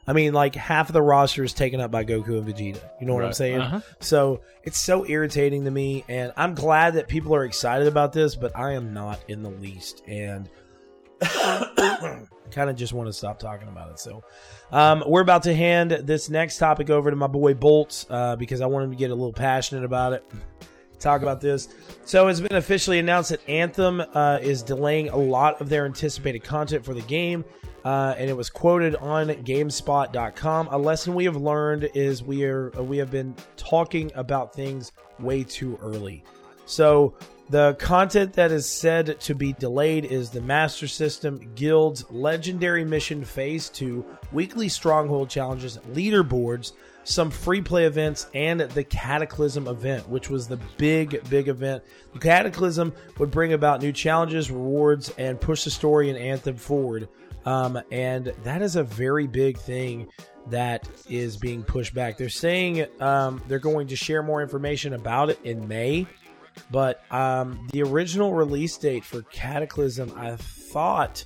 [0.10, 2.82] I mean, like half of the roster is taken up by Goku and Vegeta.
[2.99, 3.62] You know what I'm saying?
[3.62, 3.82] Uh-huh.
[3.99, 8.36] So it's so irritating to me, and I'm glad that people are excited about this,
[8.36, 10.49] but I am not in the least, and
[11.22, 13.99] kind of just want to stop talking about it.
[13.99, 14.24] So
[14.72, 18.62] um, we're about to hand this next topic over to my boy Bolts uh, because
[18.62, 20.26] I want him to get a little passionate about it.
[20.97, 21.70] Talk about this.
[22.03, 26.43] So it's been officially announced that Anthem uh, is delaying a lot of their anticipated
[26.43, 27.45] content for the game.
[27.84, 30.67] Uh, and it was quoted on GameSpot.com.
[30.71, 35.43] A lesson we have learned is we are we have been talking about things way
[35.43, 36.23] too early.
[36.65, 37.15] So
[37.49, 43.25] the content that is said to be delayed is the Master System, Guilds, Legendary Mission
[43.25, 46.73] Phase 2, weekly Stronghold challenges, leaderboards,
[47.05, 51.84] some free play events, and the Cataclysm event, which was the big, big event.
[52.13, 57.09] The Cataclysm would bring about new challenges, rewards, and push the story and Anthem forward.
[57.45, 60.07] Um, and that is a very big thing
[60.47, 62.17] that is being pushed back.
[62.17, 66.07] They're saying um, they're going to share more information about it in May.
[66.71, 71.25] But um, the original release date for Cataclysm, I thought,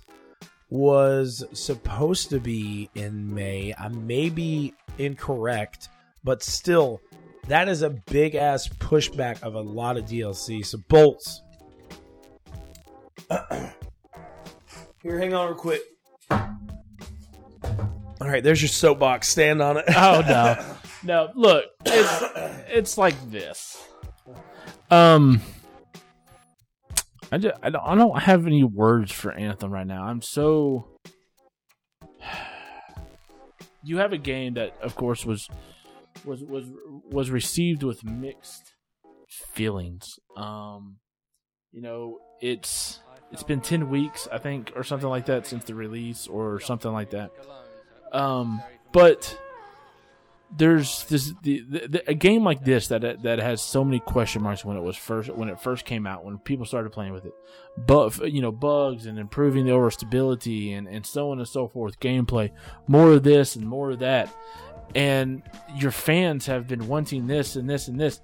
[0.69, 3.73] was supposed to be in May.
[3.77, 5.89] I may be incorrect,
[6.23, 7.01] but still,
[7.47, 10.65] that is a big ass pushback of a lot of DLC.
[10.65, 11.41] So, bolts.
[15.03, 15.81] Here, hang on real quick.
[16.31, 19.29] All right, there's your soapbox.
[19.29, 19.85] Stand on it.
[19.89, 21.31] oh no, no.
[21.35, 22.23] Look, it's
[22.67, 23.81] it's like this.
[24.89, 25.41] Um,
[27.31, 30.03] I just, I don't I don't have any words for Anthem right now.
[30.03, 30.87] I'm so.
[33.85, 35.49] You have a game that, of course, was
[36.23, 36.67] was was
[37.11, 38.75] was received with mixed
[39.51, 40.19] feelings.
[40.37, 40.99] Um,
[41.73, 42.99] you know, it's
[43.33, 46.91] it's been ten weeks, I think, or something like that since the release, or something
[46.93, 47.31] like that.
[48.13, 48.61] Um,
[48.93, 49.37] but
[50.55, 54.63] there's this the, the, a game like this that that has so many question marks
[54.63, 57.33] when it was first when it first came out when people started playing with it,
[57.75, 61.99] but you know bugs and improving the overstability and and so on and so forth,
[61.99, 62.51] gameplay,
[62.87, 64.33] more of this and more of that,
[64.93, 65.41] and
[65.75, 68.21] your fans have been wanting this and this and this.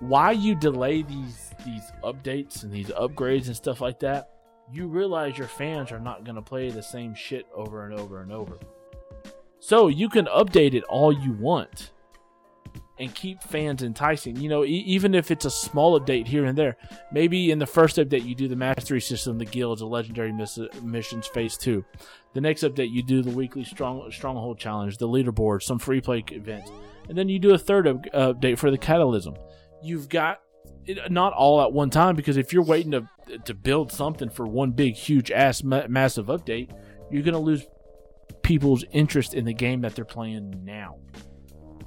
[0.00, 4.30] Why you delay these these updates and these upgrades and stuff like that?
[4.72, 8.22] You realize your fans are not going to play the same shit over and over
[8.22, 8.58] and over.
[9.60, 11.90] So you can update it all you want
[12.98, 14.36] and keep fans enticing.
[14.36, 16.76] You know, e- even if it's a small update here and there.
[17.12, 20.58] Maybe in the first update you do the mastery system, the guilds, the legendary miss-
[20.82, 21.84] missions, phase two.
[22.34, 26.24] The next update you do the weekly strong stronghold challenge, the leaderboard, some free play
[26.30, 26.70] events,
[27.08, 29.36] and then you do a third up- update for the catalysm.
[29.82, 30.40] You've got
[30.86, 33.08] it, not all at one time because if you're waiting to
[33.44, 36.70] to build something for one big huge ass ma- massive update,
[37.10, 37.64] you're gonna lose
[38.42, 40.96] people's interest in the game that they're playing now.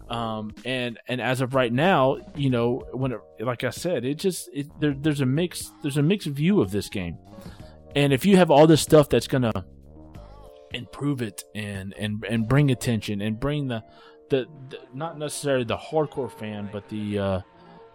[0.09, 4.15] Um, and and as of right now, you know, when it, like I said, it
[4.15, 7.17] just it, there, there's a mix there's a mixed view of this game,
[7.95, 9.65] and if you have all this stuff that's gonna
[10.73, 13.83] improve it and and and bring attention and bring the
[14.29, 17.41] the, the not necessarily the hardcore fan, but the uh,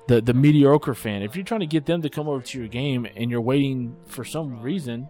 [0.09, 1.23] the the mediocre fan.
[1.23, 3.97] If you're trying to get them to come over to your game and you're waiting
[4.07, 5.09] for some reason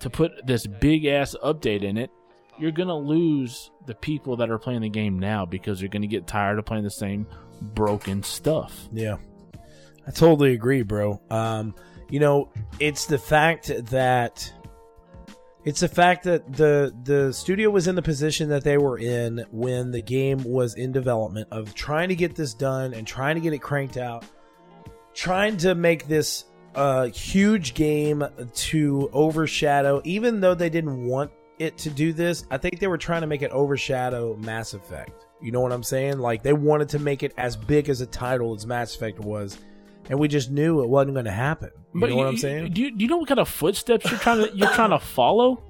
[0.00, 2.10] to put this big ass update in it,
[2.58, 6.26] you're gonna lose the people that are playing the game now because you're gonna get
[6.26, 7.26] tired of playing the same
[7.60, 8.88] broken stuff.
[8.92, 9.16] Yeah.
[10.06, 11.20] I totally agree, bro.
[11.30, 11.74] Um,
[12.10, 14.52] you know, it's the fact that
[15.64, 19.44] it's the fact that the the studio was in the position that they were in
[19.50, 23.40] when the game was in development of trying to get this done and trying to
[23.40, 24.24] get it cranked out,
[25.14, 31.76] trying to make this a huge game to overshadow even though they didn't want it
[31.78, 35.26] to do this, I think they were trying to make it overshadow Mass Effect.
[35.40, 36.18] You know what I'm saying?
[36.18, 39.58] Like they wanted to make it as big as a title as Mass Effect was,
[40.12, 41.70] and we just knew it wasn't going to happen.
[41.94, 42.74] You know what I'm saying?
[42.74, 44.98] Do you, do you know what kind of footsteps you're trying to you're trying to
[44.98, 45.64] follow?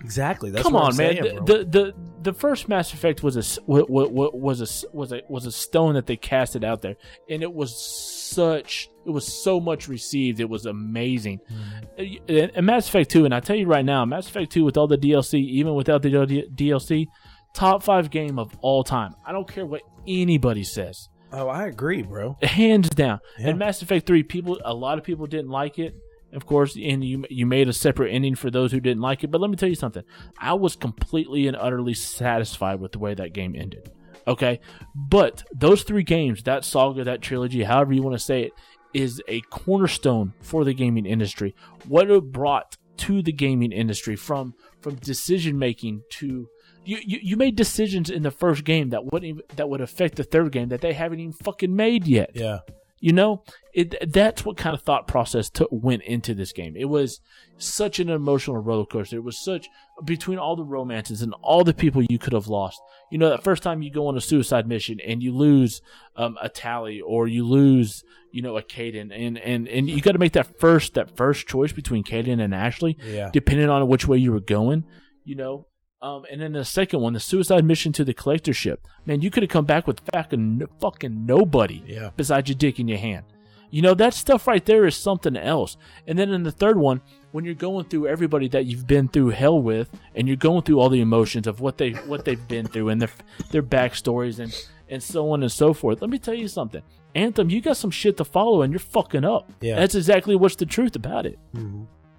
[0.00, 0.52] Exactly.
[0.52, 1.16] That's Come on, I'm man.
[1.16, 5.44] saying, the, the the the first Mass Effect was a was a was a was
[5.44, 6.94] a stone that they casted out there,
[7.28, 10.38] and it was such it was so much received.
[10.38, 11.40] It was amazing.
[11.50, 12.14] Mm-hmm.
[12.28, 14.76] And, and Mass Effect Two, and I tell you right now, Mass Effect Two with
[14.76, 17.08] all the DLC, even without the DLC,
[17.54, 19.16] top five game of all time.
[19.26, 22.36] I don't care what anybody says oh, I agree, bro.
[22.42, 23.20] hands down.
[23.38, 23.48] Yeah.
[23.48, 25.94] And Mass Effect Three, people, a lot of people didn't like it,
[26.32, 29.30] of course, and you you made a separate ending for those who didn't like it.
[29.30, 30.04] But let me tell you something.
[30.38, 33.90] I was completely and utterly satisfied with the way that game ended.
[34.26, 34.60] Okay,
[34.94, 38.52] but those three games, that saga, that trilogy, however you want to say it,
[38.92, 41.54] is a cornerstone for the gaming industry.
[41.86, 46.48] What it brought to the gaming industry from from decision making to
[46.84, 50.24] you, you, you made decisions in the first game that wouldn't that would affect the
[50.24, 52.30] third game that they haven't even fucking made yet.
[52.34, 52.60] Yeah.
[53.02, 56.76] You know, it that's what kind of thought process took, went into this game.
[56.76, 57.20] It was
[57.56, 59.16] such an emotional roller coaster.
[59.16, 59.68] It was such
[60.04, 62.78] between all the romances and all the people you could have lost.
[63.10, 65.80] You know, that first time you go on a suicide mission and you lose
[66.16, 70.12] um, a Tali or you lose, you know, a Kaidan, and and and you got
[70.12, 73.30] to make that first that first choice between Kaidan and Ashley, Yeah.
[73.32, 74.84] depending on which way you were going.
[75.24, 75.66] You know,
[76.02, 78.86] um, and then the second one, the suicide mission to the collector ship.
[79.06, 82.10] Man, you could have come back with fucking fucking nobody Yeah.
[82.16, 83.24] besides your dick in your hand.
[83.72, 85.76] You know, that stuff right there is something else.
[86.06, 89.28] And then in the third one, when you're going through everybody that you've been through
[89.30, 92.66] hell with, and you're going through all the emotions of what they what they've been
[92.66, 93.10] through and their
[93.52, 94.52] their backstories and
[94.88, 96.00] and so on and so forth.
[96.00, 96.82] Let me tell you something,
[97.14, 99.52] Anthem, you got some shit to follow, and you're fucking up.
[99.60, 99.76] Yeah.
[99.76, 101.38] that's exactly what's the truth about it.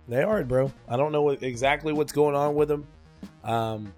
[0.07, 0.71] They are, bro.
[0.87, 2.87] I don't know what, exactly what's going on with them.
[3.43, 3.93] Um,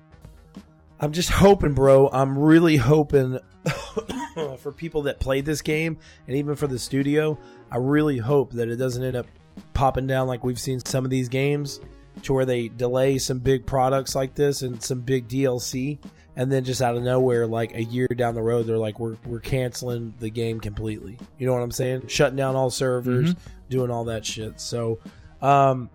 [0.99, 2.09] I'm just hoping, bro.
[2.11, 3.39] I'm really hoping
[4.59, 5.97] for people that played this game
[6.27, 7.37] and even for the studio.
[7.71, 9.27] I really hope that it doesn't end up
[9.73, 11.79] popping down like we've seen some of these games
[12.23, 15.97] to where they delay some big products like this and some big DLC.
[16.35, 19.17] And then just out of nowhere, like a year down the road, they're like, "We're
[19.23, 22.07] we're canceling the game completely." You know what I'm saying?
[22.07, 23.35] Shutting down all servers,
[23.69, 24.59] doing all that shit.
[24.59, 24.97] So,
[25.43, 25.91] um,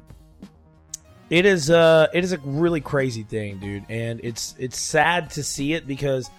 [1.30, 5.42] it is uh it is a really crazy thing, dude, and it's it's sad to
[5.42, 6.30] see it because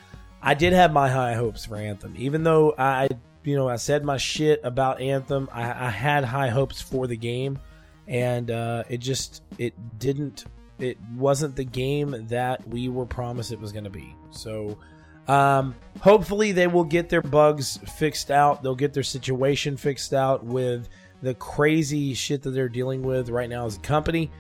[0.42, 3.10] I did have my high hopes for Anthem, even though I
[3.44, 5.50] you know I said my shit about Anthem.
[5.52, 7.60] I, I had high hopes for the game,
[8.08, 10.46] and uh, it just it didn't
[10.80, 14.16] it wasn't the game that we were promised it was going to be.
[14.32, 14.78] So.
[15.28, 18.64] Um, hopefully they will get their bugs fixed out.
[18.64, 20.90] They'll get their situation fixed out with
[21.22, 24.32] the crazy shit that they're dealing with right now as a company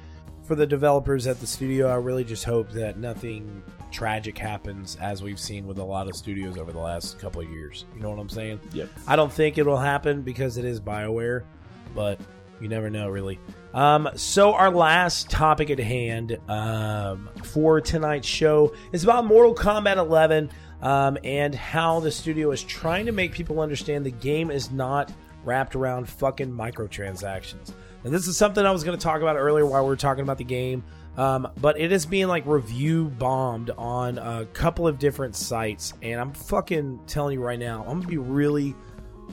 [0.49, 5.21] for the developers at the studio, I really just hope that nothing tragic happens as
[5.21, 7.85] we've seen with a lot of studios over the last couple of years.
[7.95, 8.59] You know what I'm saying?
[8.73, 8.89] Yep.
[9.07, 11.43] I don't think it'll happen because it is BioWare,
[11.93, 12.19] but
[12.59, 13.39] you never know, really.
[13.75, 19.97] Um, so, our last topic at hand um, for tonight's show is about Mortal Kombat
[19.97, 20.49] 11
[20.81, 25.13] um, and how the studio is trying to make people understand the game is not
[25.45, 27.71] wrapped around fucking microtransactions.
[28.03, 30.23] And this is something I was going to talk about earlier while we were talking
[30.23, 30.83] about the game.
[31.17, 35.93] Um, but it is being like review bombed on a couple of different sites.
[36.01, 38.75] And I'm fucking telling you right now, I'm going to be really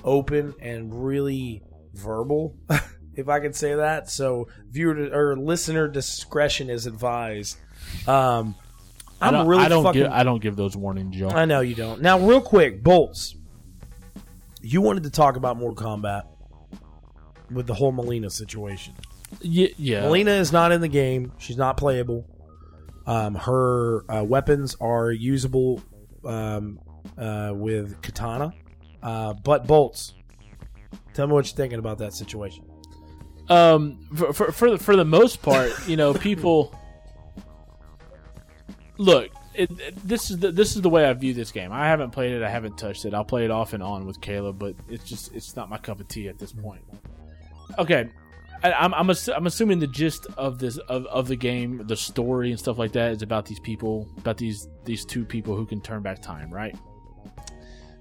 [0.02, 1.62] open and really
[1.94, 2.56] verbal,
[3.14, 4.10] if I can say that.
[4.10, 7.56] So viewer or listener discretion is advised.
[8.08, 8.56] Um,
[9.20, 10.02] I I'm don't, really I don't fucking.
[10.02, 11.28] give I don't give those warnings, Joe.
[11.28, 12.02] I know you don't.
[12.02, 13.36] Now, real quick, bolts.
[14.60, 16.24] You wanted to talk about Mortal Kombat
[17.50, 18.94] with the whole Mileena situation.
[19.40, 20.02] yeah, yeah.
[20.02, 21.32] Mileena is not in the game.
[21.38, 22.26] She's not playable.
[23.06, 25.80] Um, her uh, weapons are usable
[26.24, 26.80] um,
[27.16, 28.52] uh, with Kitana,
[29.02, 30.12] uh, but bolts.
[31.14, 32.64] Tell me what you're thinking about that situation.
[33.48, 36.74] um for for for the, for the most part you know people
[38.98, 41.72] look it, it- this is the this is the way I view this game.
[41.72, 42.42] I haven't played it.
[42.42, 43.14] I haven't touched it.
[43.14, 46.00] I'll play it off and on with Caleb, but it's just it's not my cup
[46.00, 46.82] of tea at this point.
[47.78, 48.08] Okay,
[48.62, 51.96] I, I'm I'm, assu- I'm assuming the gist of this of, of the game, the
[51.96, 55.66] story and stuff like that, is about these people, about these these two people who
[55.66, 56.74] can turn back time, right?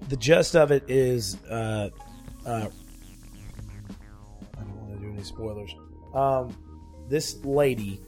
[0.08, 1.88] The gist of it is, uh,
[2.46, 2.68] uh,
[4.56, 5.74] I don't want to do any spoilers.
[6.14, 6.56] Um,
[7.08, 8.00] this lady,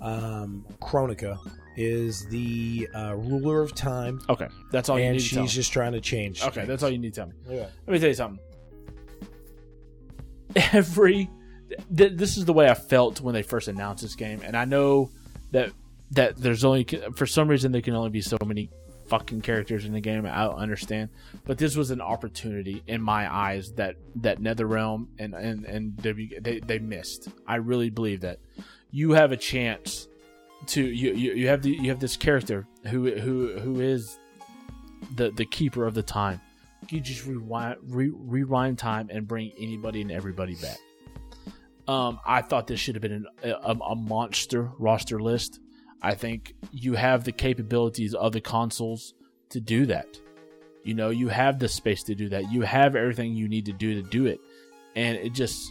[0.00, 1.38] um, Kronika,
[1.76, 5.52] is the uh, ruler of time, Okay, that's all you and need to tell she's
[5.56, 5.60] me.
[5.60, 6.42] just trying to change.
[6.42, 7.34] Okay, that's all you need to tell me.
[7.48, 7.66] Yeah.
[7.86, 8.38] Let me tell you something.
[10.56, 11.30] Every
[11.94, 14.64] th- this is the way I felt when they first announced this game, and I
[14.64, 15.10] know
[15.50, 15.72] that
[16.12, 16.84] that there's only
[17.14, 18.70] for some reason there can only be so many
[19.08, 20.26] fucking characters in the game.
[20.26, 21.10] I don't understand,
[21.44, 26.40] but this was an opportunity in my eyes that that NetherRealm and and and w,
[26.40, 27.28] they they missed.
[27.46, 28.38] I really believe that
[28.90, 30.08] you have a chance
[30.66, 34.18] to you you, you have the you have this character who who who is
[35.14, 36.40] the the keeper of the time
[36.92, 40.78] you just rewind re- rewind time and bring anybody and everybody back.
[41.86, 45.60] Um i thought this should have been an, a, a monster roster list.
[46.00, 49.14] I think you have the capabilities of the consoles
[49.50, 50.18] to do that.
[50.84, 52.50] You know you have the space to do that.
[52.52, 54.40] You have everything you need to do to do it.
[54.96, 55.70] And it just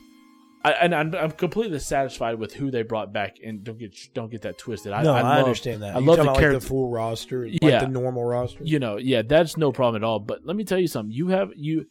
[0.68, 4.30] I, and I'm, I'm completely satisfied with who they brought back, and don't get don't
[4.32, 4.92] get that twisted.
[4.94, 5.96] I, no, I, love, understand that.
[5.96, 6.54] I You love the character.
[6.54, 7.80] like the full roster, like Yeah.
[7.80, 8.64] the normal roster.
[8.64, 10.20] you know, yeah, that's no problem at all.
[10.20, 11.12] But let me tell you something.
[11.14, 11.86] You have you.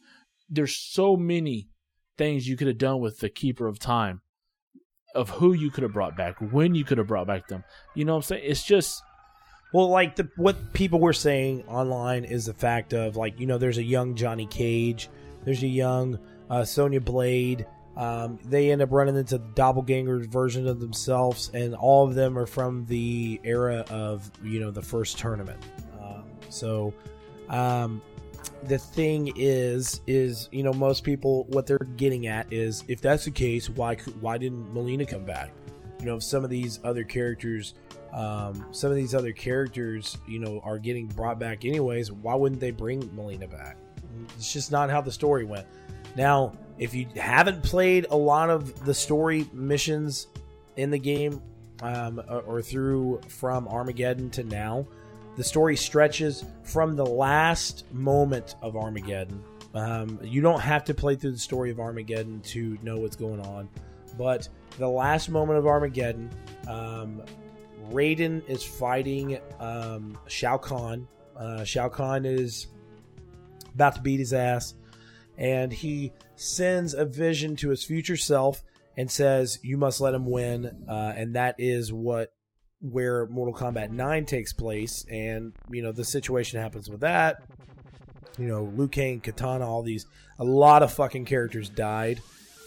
[0.49, 1.69] There's so many
[2.17, 4.21] things you could have done with the Keeper of Time,
[5.15, 7.63] of who you could have brought back, when you could have brought back them.
[7.95, 8.43] You know what I'm saying?
[8.45, 9.01] It's just
[9.73, 13.57] Well, like the what people were saying online is the fact of like you know
[13.57, 15.09] there's a young Johnny Cage,
[15.45, 16.19] there's a young
[16.49, 17.65] uh, Sonya Blade.
[17.97, 22.45] Um, they end up running into doppelganger versions of themselves, and all of them are
[22.45, 25.59] from the era of you know the first tournament.
[25.99, 26.93] Um, so,
[27.49, 28.01] um,
[28.63, 33.25] the thing is, is you know most people what they're getting at is if that's
[33.25, 35.49] the case, why why didn't Mileena come back?
[35.99, 37.73] You know, if some of these other characters
[38.13, 42.11] um, some of these other characters, you know, are getting brought back anyways.
[42.11, 43.77] Why wouldn't they bring Mileena back?
[44.35, 45.67] It's just not how the story went.
[46.17, 50.27] Now, if you haven't played a lot of the story missions
[50.75, 51.41] in the game,
[51.81, 54.87] um, or, through from Armageddon to now,
[55.35, 59.43] the story stretches from the last moment of Armageddon.
[59.75, 63.41] Um, you don't have to play through the story of Armageddon to know what's going
[63.41, 63.69] on,
[64.17, 64.49] but
[64.79, 66.31] the last moment of Armageddon,
[66.67, 67.21] um,
[67.91, 71.07] Raiden is fighting um, Shao Kahn.
[71.35, 72.67] Uh, Shao Kahn is
[73.75, 74.73] about to beat his ass,
[75.37, 78.63] and he sends a vision to his future self
[78.95, 82.31] and says, "You must let him win." Uh, and that is what
[82.79, 85.05] where Mortal Kombat 9 takes place.
[85.09, 87.43] And you know the situation happens with that.
[88.37, 90.05] You know, Liu Kang, Kitana, all these,
[90.37, 92.21] a lot of fucking characters died.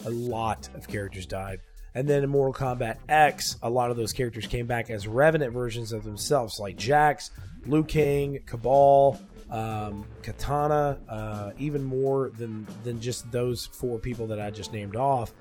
[0.05, 1.59] A lot of characters died.
[1.93, 5.53] And then in Mortal Kombat X, a lot of those characters came back as Revenant
[5.53, 7.31] versions of themselves, like Jax,
[7.65, 9.19] Liu Kang, Kabal,
[9.51, 14.95] um, Kitana, uh, even more than than just those four people that I just named
[14.95, 15.33] off.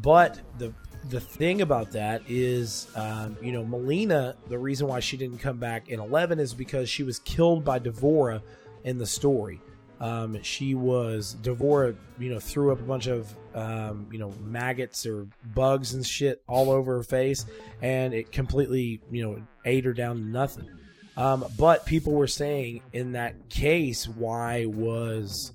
[0.00, 0.72] But the
[1.08, 4.36] the thing about that is, um, you know, Mileena.
[4.48, 7.78] The reason why she didn't come back in Eleven is because she was killed by
[7.78, 8.42] D'Vorah
[8.84, 9.60] in the story.
[9.98, 15.06] Um, she was D'Vorah, you know, threw up a bunch of um, you know maggots
[15.06, 17.46] or bugs and shit all over her face,
[17.82, 20.68] and it completely you know ate her down to nothing.
[21.16, 25.52] Um, but people were saying in that case, why was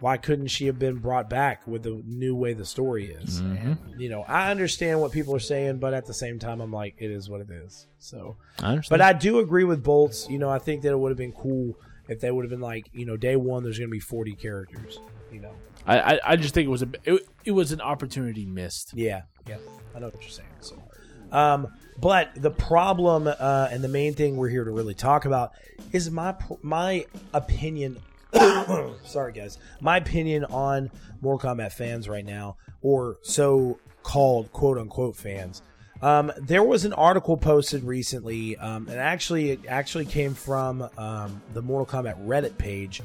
[0.00, 3.38] why couldn't she have been brought back with the new way the story is?
[3.40, 6.72] And, you know, I understand what people are saying, but at the same time, I'm
[6.72, 7.86] like, it is what it is.
[7.98, 10.28] So, I but I do agree with Bolts.
[10.28, 11.74] You know, I think that it would have been cool
[12.08, 14.34] if they would have been like, you know, day one, there's going to be 40
[14.34, 14.98] characters.
[15.30, 15.52] You know,
[15.86, 18.92] I, I, I just think it was a it, it was an opportunity missed.
[18.94, 19.58] yeah, yeah,
[19.94, 20.48] I know what you're saying.
[20.60, 20.82] So,
[21.30, 21.68] um,
[22.00, 25.52] but the problem uh, and the main thing we're here to really talk about
[25.92, 27.98] is my my opinion.
[29.04, 30.90] sorry, guys, my opinion on
[31.20, 35.62] Mortal Kombat fans right now, or so called quote unquote fans.
[36.02, 41.42] Um, there was an article posted recently, um, and actually, it actually came from um,
[41.52, 43.02] the Mortal Kombat Reddit page.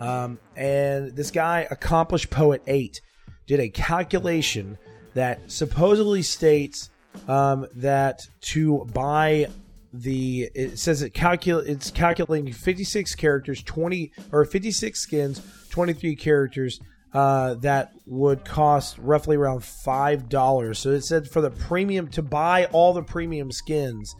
[0.00, 3.00] Um, and this guy, Accomplished Poet 8,
[3.46, 4.78] did a calculation
[5.14, 6.88] that supposedly states
[7.26, 9.46] um, that to buy
[9.92, 15.40] the it says it calcul it's calculating 56 characters 20 or 56 skins
[15.70, 16.78] 23 characters
[17.12, 20.78] uh, that would cost roughly around five dollars.
[20.78, 24.14] So it said for the premium to buy all the premium skins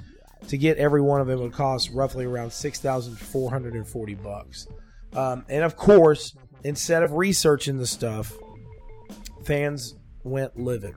[0.49, 4.67] to get every one of them would cost roughly around 6440 bucks.
[5.13, 6.35] Um, and of course
[6.65, 8.33] instead of researching the stuff
[9.45, 10.95] fans went livid.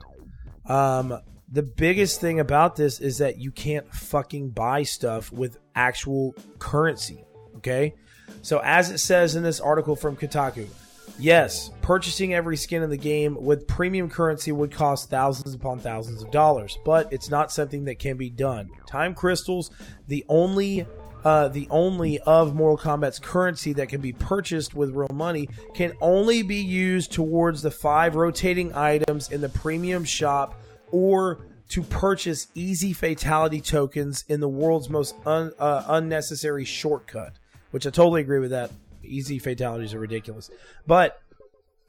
[0.66, 1.18] Um,
[1.52, 7.24] the biggest thing about this is that you can't fucking buy stuff with actual currency.
[7.56, 7.94] Okay?
[8.40, 10.66] So, as it says in this article from Kotaku,
[11.18, 16.22] yes, purchasing every skin in the game with premium currency would cost thousands upon thousands
[16.22, 18.70] of dollars, but it's not something that can be done.
[18.86, 19.70] Time crystals,
[20.08, 20.86] the only
[21.24, 25.92] uh, the only of Mortal Kombat's currency that can be purchased with real money can
[26.00, 30.58] only be used towards the five rotating items in the premium shop
[30.92, 37.32] or to purchase easy fatality tokens in the world's most un, uh, unnecessary shortcut,
[37.70, 38.70] which I totally agree with that.
[39.02, 40.50] Easy fatalities are ridiculous.
[40.86, 41.20] But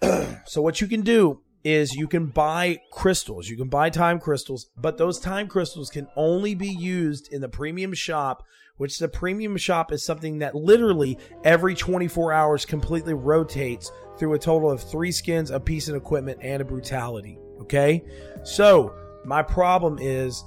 [0.45, 3.49] so what you can do is you can buy crystals.
[3.49, 7.49] You can buy time crystals, but those time crystals can only be used in the
[7.49, 8.43] premium shop,
[8.77, 14.39] which the premium shop is something that literally every 24 hours completely rotates through a
[14.39, 17.37] total of three skins, a piece of equipment, and a brutality.
[17.61, 18.03] Okay?
[18.43, 18.93] So,
[19.25, 20.43] my problem is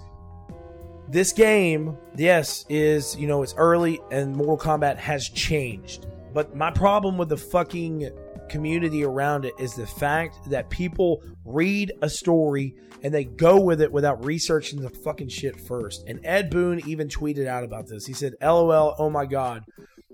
[1.08, 6.06] this game, yes, is, you know, it's early and Mortal Kombat has changed.
[6.34, 8.10] But my problem with the fucking
[8.48, 13.80] community around it is the fact that people read a story and they go with
[13.80, 16.04] it without researching the fucking shit first.
[16.06, 18.06] And Ed Boon even tweeted out about this.
[18.06, 19.64] He said, LOL, oh my God.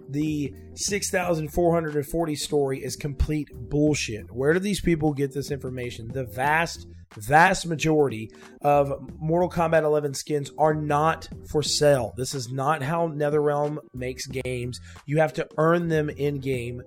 [0.08, 4.30] The 6,440 story is complete bullshit.
[4.30, 6.08] Where do these people get this information?
[6.08, 6.86] The vast,
[7.16, 12.14] vast majority of Mortal Kombat 11 skins are not for sale.
[12.16, 14.80] This is not how NetherRealm makes games.
[15.06, 16.82] You have to earn them in game.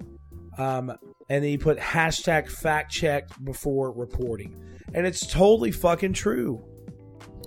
[0.57, 0.91] Um,
[1.29, 4.55] and then you put hashtag fact check before reporting.
[4.93, 6.63] And it's totally fucking true.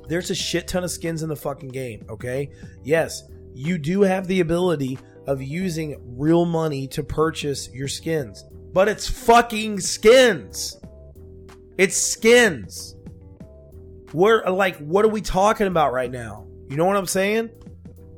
[0.09, 2.51] There's a shit ton of skins in the fucking game, okay?
[2.83, 3.23] Yes,
[3.55, 9.09] you do have the ability of using real money to purchase your skins, but it's
[9.09, 10.81] fucking skins.
[11.79, 12.97] It's skins.
[14.13, 16.47] We're like, what are we talking about right now?
[16.69, 17.51] You know what I'm saying?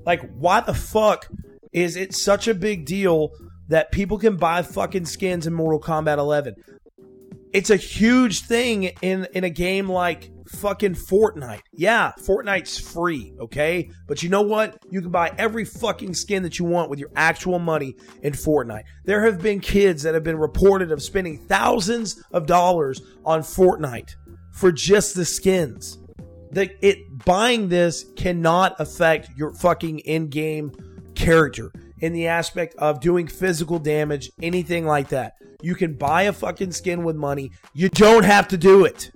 [0.07, 1.29] Like, why the fuck
[1.73, 3.33] is it such a big deal
[3.69, 6.55] that people can buy fucking skins in Mortal Kombat 11?
[7.53, 11.63] It's a huge thing in in a game like fucking Fortnite.
[11.73, 13.91] Yeah, Fortnite's free, okay?
[14.07, 14.79] But you know what?
[14.91, 18.85] You can buy every fucking skin that you want with your actual money in Fortnite.
[19.05, 24.15] There have been kids that have been reported of spending thousands of dollars on Fortnite
[24.53, 25.99] for just the skins.
[26.53, 30.73] The, it buying this cannot affect your fucking in-game
[31.15, 35.35] character in the aspect of doing physical damage, anything like that.
[35.63, 37.53] You can buy a fucking skin with money.
[37.75, 39.11] You don't have to do it.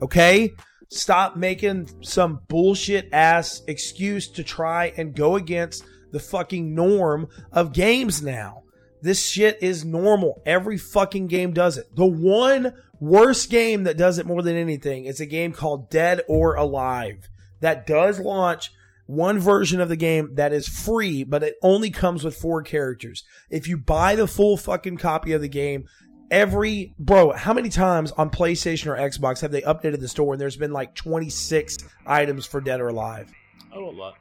[0.00, 0.54] Okay?
[0.92, 7.72] Stop making some bullshit ass excuse to try and go against the fucking norm of
[7.72, 8.64] games now.
[9.00, 10.42] This shit is normal.
[10.44, 11.86] Every fucking game does it.
[11.96, 16.20] The one worst game that does it more than anything is a game called Dead
[16.28, 17.26] or Alive
[17.60, 18.70] that does launch
[19.06, 23.24] one version of the game that is free, but it only comes with four characters.
[23.50, 25.86] If you buy the full fucking copy of the game,
[26.30, 30.40] every bro, how many times on PlayStation or Xbox have they updated the store and
[30.40, 33.30] there's been like 26 items for Dead or Alive?
[33.74, 34.14] Oh, a lot.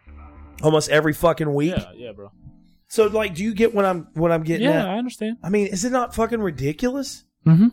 [0.63, 1.73] Almost every fucking week.
[1.75, 2.31] Yeah, yeah, bro.
[2.87, 4.89] So like, do you get what I'm what I'm getting Yeah, at?
[4.89, 5.37] I understand.
[5.43, 7.23] I mean, is it not fucking ridiculous?
[7.47, 7.69] Mm-hmm.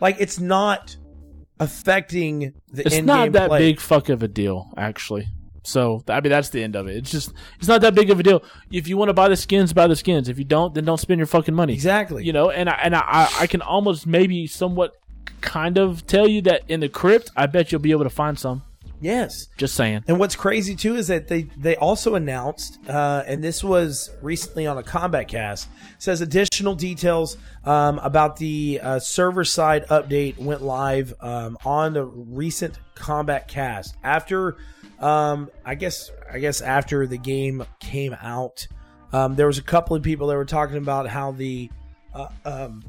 [0.00, 0.96] Like, it's not
[1.58, 3.58] affecting the It's in-game not that play.
[3.58, 5.26] big fuck of a deal, actually.
[5.68, 6.96] So I mean, that's the end of it.
[6.96, 8.42] It's just it's not that big of a deal.
[8.70, 10.28] If you want to buy the skins, buy the skins.
[10.28, 11.74] If you don't, then don't spend your fucking money.
[11.74, 12.24] Exactly.
[12.24, 14.94] You know, and I, and I I can almost maybe somewhat
[15.40, 18.38] kind of tell you that in the crypt, I bet you'll be able to find
[18.38, 18.62] some.
[19.00, 19.48] Yes.
[19.56, 20.04] Just saying.
[20.08, 24.66] And what's crazy too is that they they also announced, uh, and this was recently
[24.66, 30.62] on a Kombat Cast, says additional details um, about the uh, server side update went
[30.62, 34.56] live um, on the recent Kombat Cast after,
[35.00, 38.66] um, I guess I guess after the game came out.
[39.12, 41.70] Um, there was a couple of people that were talking about how the
[42.14, 42.82] uh, um,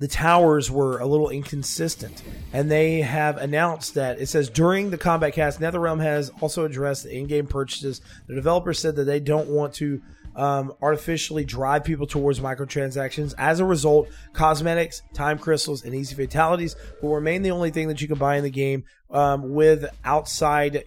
[0.00, 2.22] the towers were a little inconsistent,
[2.52, 7.04] and they have announced that it says during the Kombat Cast, NetherRealm has also addressed
[7.04, 8.00] the in-game purchases.
[8.26, 10.02] The developer said that they don't want to
[10.34, 13.34] um, artificially drive people towards microtransactions.
[13.38, 18.00] As a result, cosmetics, time crystals, and easy fatalities will remain the only thing that
[18.00, 20.84] you can buy in the game um, with outside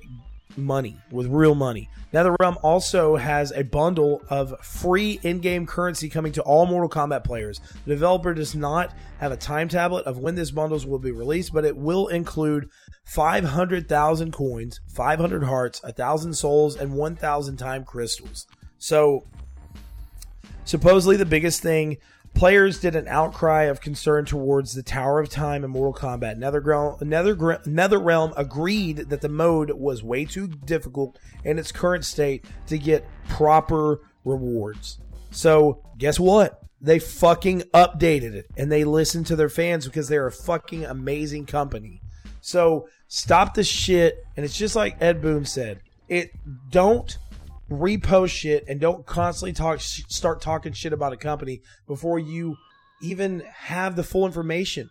[0.57, 1.89] money, with real money.
[2.13, 7.59] NetherRealm also has a bundle of free in-game currency coming to all Mortal Kombat players.
[7.85, 11.53] The developer does not have a time tablet of when this bundles will be released,
[11.53, 12.69] but it will include
[13.05, 18.47] 500,000 coins, 500 hearts, 1,000 souls, and 1,000 time crystals.
[18.77, 19.25] So,
[20.63, 21.97] supposedly the biggest thing
[22.35, 26.37] players did an outcry of concern towards the Tower of Time in Mortal Kombat.
[26.37, 32.45] NetherRealm, Nether, NetherRealm agreed that the mode was way too difficult in its current state
[32.67, 34.99] to get proper rewards.
[35.31, 36.61] So, guess what?
[36.81, 41.45] They fucking updated it and they listened to their fans because they're a fucking amazing
[41.45, 42.01] company.
[42.41, 44.23] So, stop the shit.
[44.35, 46.31] And it's just like Ed Boon said it
[46.69, 47.17] don't
[47.69, 52.57] repost shit and don't constantly talk start talking shit about a company before you
[53.01, 54.89] even have the full information.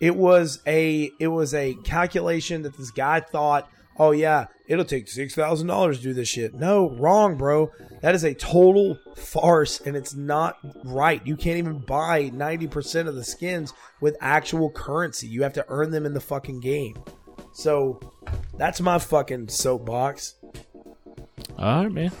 [0.00, 3.68] It was a it was a calculation that this guy thought,
[3.98, 7.70] "Oh yeah, it'll take $6,000 to do this shit." No, wrong, bro.
[8.02, 11.26] That is a total farce and it's not right.
[11.26, 15.26] You can't even buy 90% of the skins with actual currency.
[15.26, 16.96] You have to earn them in the fucking game.
[17.54, 17.98] So,
[18.58, 20.34] that's my fucking soapbox.
[21.58, 22.12] All right, man.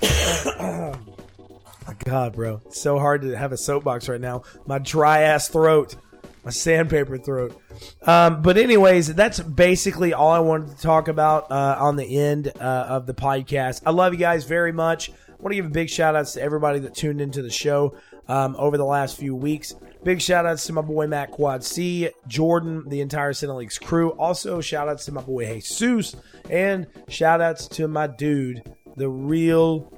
[1.86, 2.60] My God, bro.
[2.66, 4.42] It's so hard to have a soapbox right now.
[4.66, 5.96] My dry ass throat.
[6.44, 7.60] My sandpaper throat.
[8.02, 12.52] Um, but, anyways, that's basically all I wanted to talk about uh, on the end
[12.60, 13.82] uh, of the podcast.
[13.84, 15.10] I love you guys very much.
[15.10, 17.96] I want to give a big shout outs to everybody that tuned into the show
[18.28, 19.74] um, over the last few weeks.
[20.04, 24.10] Big shout outs to my boy Matt Quad C, Jordan, the entire Cinelinx crew.
[24.10, 26.14] Also, shout outs to my boy Jesus,
[26.48, 28.62] and shout outs to my dude,
[28.96, 29.92] the real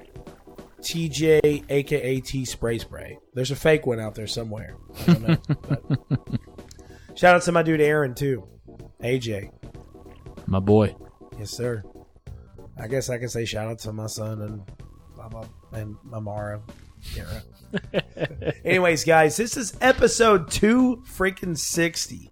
[0.81, 3.17] TJ, aka T Spray Spray.
[3.33, 4.75] There's a fake one out there somewhere.
[5.07, 5.37] Know.
[7.15, 8.47] shout out to my dude Aaron, too.
[9.01, 9.51] AJ.
[10.47, 10.95] My boy.
[11.37, 11.83] Yes, sir.
[12.77, 14.61] I guess I can say shout out to my son and
[15.15, 16.61] blah, blah, and Amara.
[18.65, 22.28] Anyways, guys, this is episode two freaking sixty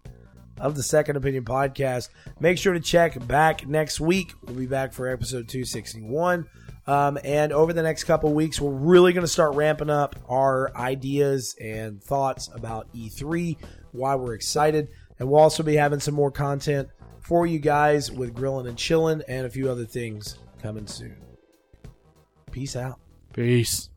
[0.60, 2.10] of the Second Opinion podcast.
[2.40, 4.34] Make sure to check back next week.
[4.44, 6.48] We'll be back for episode two sixty one.
[6.86, 10.72] Um, and over the next couple weeks, we're really going to start ramping up our
[10.76, 13.58] ideas and thoughts about E3,
[13.92, 14.88] why we're excited,
[15.20, 16.88] and we'll also be having some more content
[17.20, 21.18] for you guys with grilling and chilling and a few other things coming soon.
[22.52, 23.00] Peace out.
[23.34, 23.90] Peace.